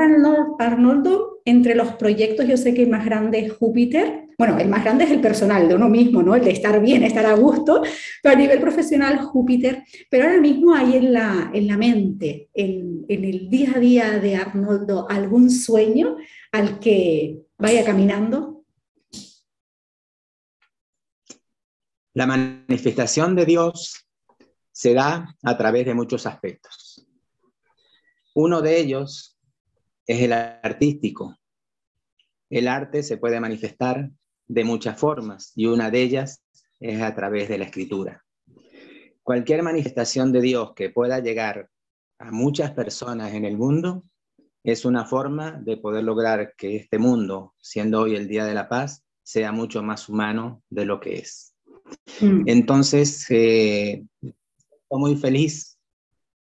Arnoldo, 0.59 1.39
entre 1.45 1.75
los 1.75 1.93
proyectos 1.93 2.47
yo 2.47 2.57
sé 2.57 2.73
que 2.73 2.83
el 2.83 2.89
más 2.89 3.05
grande 3.05 3.39
es 3.39 3.53
Júpiter. 3.53 4.27
Bueno, 4.37 4.57
el 4.57 4.67
más 4.67 4.83
grande 4.83 5.05
es 5.05 5.11
el 5.11 5.21
personal 5.21 5.67
de 5.67 5.75
uno 5.75 5.89
mismo, 5.89 6.21
¿no? 6.21 6.35
El 6.35 6.43
de 6.43 6.51
estar 6.51 6.81
bien, 6.81 7.03
estar 7.03 7.25
a 7.25 7.33
gusto, 7.33 7.81
pero 8.21 8.35
a 8.35 8.37
nivel 8.37 8.59
profesional 8.59 9.17
Júpiter. 9.19 9.83
Pero 10.09 10.25
ahora 10.25 10.41
mismo 10.41 10.73
hay 10.75 10.97
en 10.97 11.13
la, 11.13 11.49
en 11.53 11.67
la 11.67 11.77
mente, 11.77 12.49
en, 12.53 13.05
en 13.07 13.23
el 13.23 13.49
día 13.49 13.73
a 13.75 13.79
día 13.79 14.19
de 14.19 14.35
Arnoldo, 14.35 15.09
algún 15.09 15.49
sueño 15.49 16.17
al 16.51 16.79
que 16.79 17.39
vaya 17.57 17.85
caminando 17.85 18.58
La 22.19 22.27
manifestación 22.27 23.33
de 23.33 23.45
Dios 23.45 24.05
se 24.73 24.93
da 24.93 25.37
a 25.41 25.57
través 25.57 25.85
de 25.85 25.93
muchos 25.93 26.25
aspectos. 26.25 27.07
Uno 28.35 28.61
de 28.61 28.77
ellos 28.77 29.39
es 30.05 30.23
el 30.23 30.33
artístico. 30.33 31.37
El 32.49 32.67
arte 32.67 33.03
se 33.03 33.15
puede 33.15 33.39
manifestar 33.39 34.11
de 34.49 34.63
muchas 34.65 34.99
formas 34.99 35.53
y 35.55 35.67
una 35.67 35.89
de 35.91 36.01
ellas 36.01 36.43
es 36.81 37.01
a 37.01 37.15
través 37.15 37.47
de 37.47 37.57
la 37.57 37.63
escritura. 37.63 38.25
Cualquier 39.23 39.63
manifestación 39.63 40.33
de 40.33 40.41
Dios 40.41 40.73
que 40.75 40.89
pueda 40.89 41.19
llegar 41.19 41.69
a 42.17 42.31
muchas 42.31 42.71
personas 42.71 43.33
en 43.33 43.45
el 43.45 43.55
mundo 43.55 44.03
es 44.61 44.83
una 44.83 45.05
forma 45.05 45.53
de 45.53 45.77
poder 45.77 46.03
lograr 46.03 46.53
que 46.57 46.75
este 46.75 46.99
mundo, 46.99 47.53
siendo 47.61 48.01
hoy 48.01 48.17
el 48.17 48.27
Día 48.27 48.43
de 48.43 48.55
la 48.55 48.67
Paz, 48.67 49.05
sea 49.23 49.53
mucho 49.53 49.81
más 49.83 50.09
humano 50.09 50.63
de 50.69 50.83
lo 50.83 50.99
que 50.99 51.19
es. 51.19 51.55
Mm. 52.21 52.43
Entonces, 52.47 53.25
eh, 53.29 54.03
estoy 54.21 54.99
muy 54.99 55.15
feliz 55.15 55.77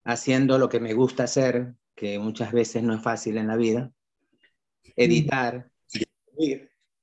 haciendo 0.04 0.58
lo 0.58 0.68
que 0.68 0.80
me 0.80 0.94
gusta 0.94 1.24
hacer, 1.24 1.74
que 1.94 2.18
muchas 2.18 2.52
veces 2.52 2.82
no 2.82 2.94
es 2.94 3.02
fácil 3.02 3.36
en 3.36 3.48
la 3.48 3.56
vida, 3.56 3.90
editar, 4.96 5.70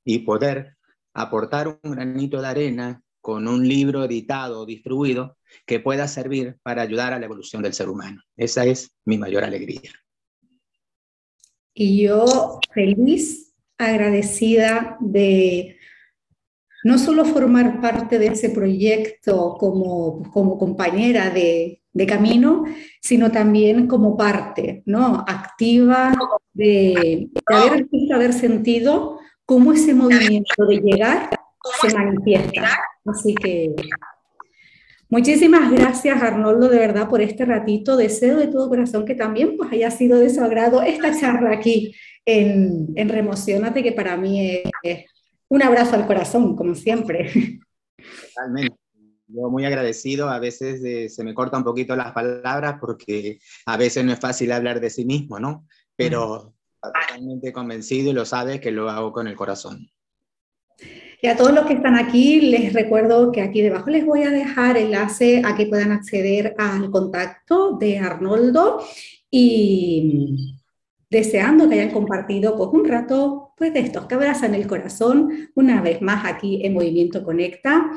y 0.05 0.19
poder 0.19 0.77
aportar 1.13 1.79
un 1.83 1.91
granito 1.91 2.41
de 2.41 2.47
arena 2.47 3.01
con 3.19 3.47
un 3.47 3.67
libro 3.67 4.03
editado 4.03 4.61
o 4.61 4.65
distribuido 4.65 5.37
que 5.65 5.79
pueda 5.79 6.07
servir 6.07 6.57
para 6.61 6.83
ayudar 6.83 7.11
a 7.11 7.19
la 7.19 7.25
evolución 7.25 7.63
del 7.63 7.73
ser 7.73 7.89
humano. 7.89 8.21
Esa 8.37 8.65
es 8.65 8.91
mi 9.03 9.17
mayor 9.17 9.43
alegría. 9.43 9.91
Y 11.73 12.03
yo 12.03 12.59
feliz, 12.73 13.53
agradecida 13.77 14.97
de 15.01 15.74
no 16.85 16.99
solo 16.99 17.25
formar 17.25 17.81
parte 17.81 18.19
de 18.19 18.27
ese 18.27 18.51
proyecto 18.51 19.55
como, 19.59 20.21
como 20.31 20.59
compañera 20.59 21.31
de, 21.31 21.81
camino, 22.07 22.63
sino 23.01 23.31
también 23.31 23.87
como 23.87 24.15
parte 24.15 24.83
¿no? 24.85 25.25
activa 25.27 26.13
de, 26.53 27.29
haber, 27.47 27.87
haber 28.13 28.33
sentido 28.33 29.17
cómo 29.45 29.73
ese 29.73 29.95
movimiento 29.95 30.63
de 30.67 30.75
llegar 30.75 31.31
se 31.81 31.91
manifiesta. 31.91 32.69
Así 33.03 33.33
que 33.33 33.73
muchísimas 35.09 35.71
gracias 35.71 36.21
Arnoldo 36.21 36.69
de 36.69 36.77
verdad 36.77 37.09
por 37.09 37.19
este 37.19 37.45
ratito. 37.45 37.97
Deseo 37.97 38.37
de 38.37 38.45
todo 38.45 38.69
corazón 38.69 39.05
que 39.05 39.15
también 39.15 39.57
pues, 39.57 39.71
haya 39.71 39.89
sido 39.89 40.19
de 40.19 40.29
su 40.29 40.43
agrado 40.43 40.83
esta 40.83 41.19
charla 41.19 41.51
aquí 41.51 41.95
en, 42.27 42.89
en 42.95 43.09
Remocionate, 43.09 43.81
que 43.81 43.93
para 43.93 44.17
mí 44.17 44.61
es 44.83 45.05
un 45.49 45.63
abrazo 45.63 45.95
al 45.95 46.07
corazón, 46.07 46.55
como 46.55 46.75
siempre. 46.75 47.31
Totalmente. 48.35 48.77
Yo 49.27 49.49
muy 49.49 49.65
agradecido, 49.65 50.29
a 50.29 50.37
veces 50.37 50.83
eh, 50.83 51.09
se 51.09 51.23
me 51.23 51.33
corta 51.33 51.57
un 51.57 51.63
poquito 51.63 51.95
las 51.95 52.11
palabras 52.11 52.75
porque 52.79 53.39
a 53.65 53.75
veces 53.75 54.05
no 54.05 54.13
es 54.13 54.19
fácil 54.19 54.51
hablar 54.51 54.79
de 54.79 54.91
sí 54.91 55.03
mismo, 55.03 55.39
¿no? 55.39 55.65
Pero 55.95 56.53
totalmente 56.79 57.51
convencido 57.51 58.11
y 58.11 58.13
lo 58.13 58.25
sabes 58.25 58.61
que 58.61 58.71
lo 58.71 58.87
hago 58.89 59.11
con 59.11 59.27
el 59.27 59.35
corazón. 59.35 59.89
Y 61.21 61.27
a 61.27 61.35
todos 61.35 61.53
los 61.53 61.65
que 61.65 61.73
están 61.73 61.95
aquí, 61.95 62.41
les 62.41 62.73
recuerdo 62.73 63.31
que 63.31 63.41
aquí 63.41 63.63
debajo 63.63 63.89
les 63.89 64.05
voy 64.05 64.23
a 64.23 64.29
dejar 64.29 64.77
enlace 64.77 65.41
a 65.43 65.55
que 65.55 65.65
puedan 65.65 65.91
acceder 65.91 66.53
al 66.59 66.91
contacto 66.91 67.77
de 67.79 67.97
Arnoldo 67.97 68.85
y 69.31 70.55
deseando 71.09 71.67
que 71.67 71.75
hayan 71.75 71.91
compartido 71.93 72.55
pues, 72.55 72.69
un 72.71 72.85
rato 72.85 73.53
pues, 73.57 73.73
de 73.73 73.81
estos 73.81 74.05
que 74.05 74.15
abrazan 74.15 74.55
el 74.55 74.67
corazón, 74.67 75.49
una 75.55 75.81
vez 75.81 76.01
más 76.01 76.25
aquí 76.25 76.65
en 76.65 76.73
Movimiento 76.73 77.23
Conecta. 77.23 77.91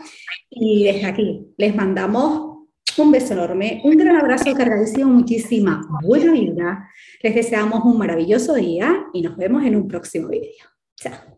Y 0.51 0.85
desde 0.85 1.07
aquí 1.07 1.47
les 1.57 1.75
mandamos 1.75 2.59
un 2.97 3.13
beso 3.13 3.35
enorme, 3.35 3.81
un 3.85 3.97
gran 3.97 4.17
abrazo 4.17 4.53
cargadísimo, 4.55 5.11
muchísima 5.11 5.87
buena 6.03 6.33
vida. 6.33 6.91
Les 7.23 7.35
deseamos 7.35 7.85
un 7.85 7.99
maravilloso 7.99 8.55
día 8.55 9.07
y 9.13 9.23
nos 9.23 9.37
vemos 9.37 9.65
en 9.65 9.77
un 9.77 9.87
próximo 9.87 10.29
vídeo. 10.29 10.67
Chao. 10.97 11.38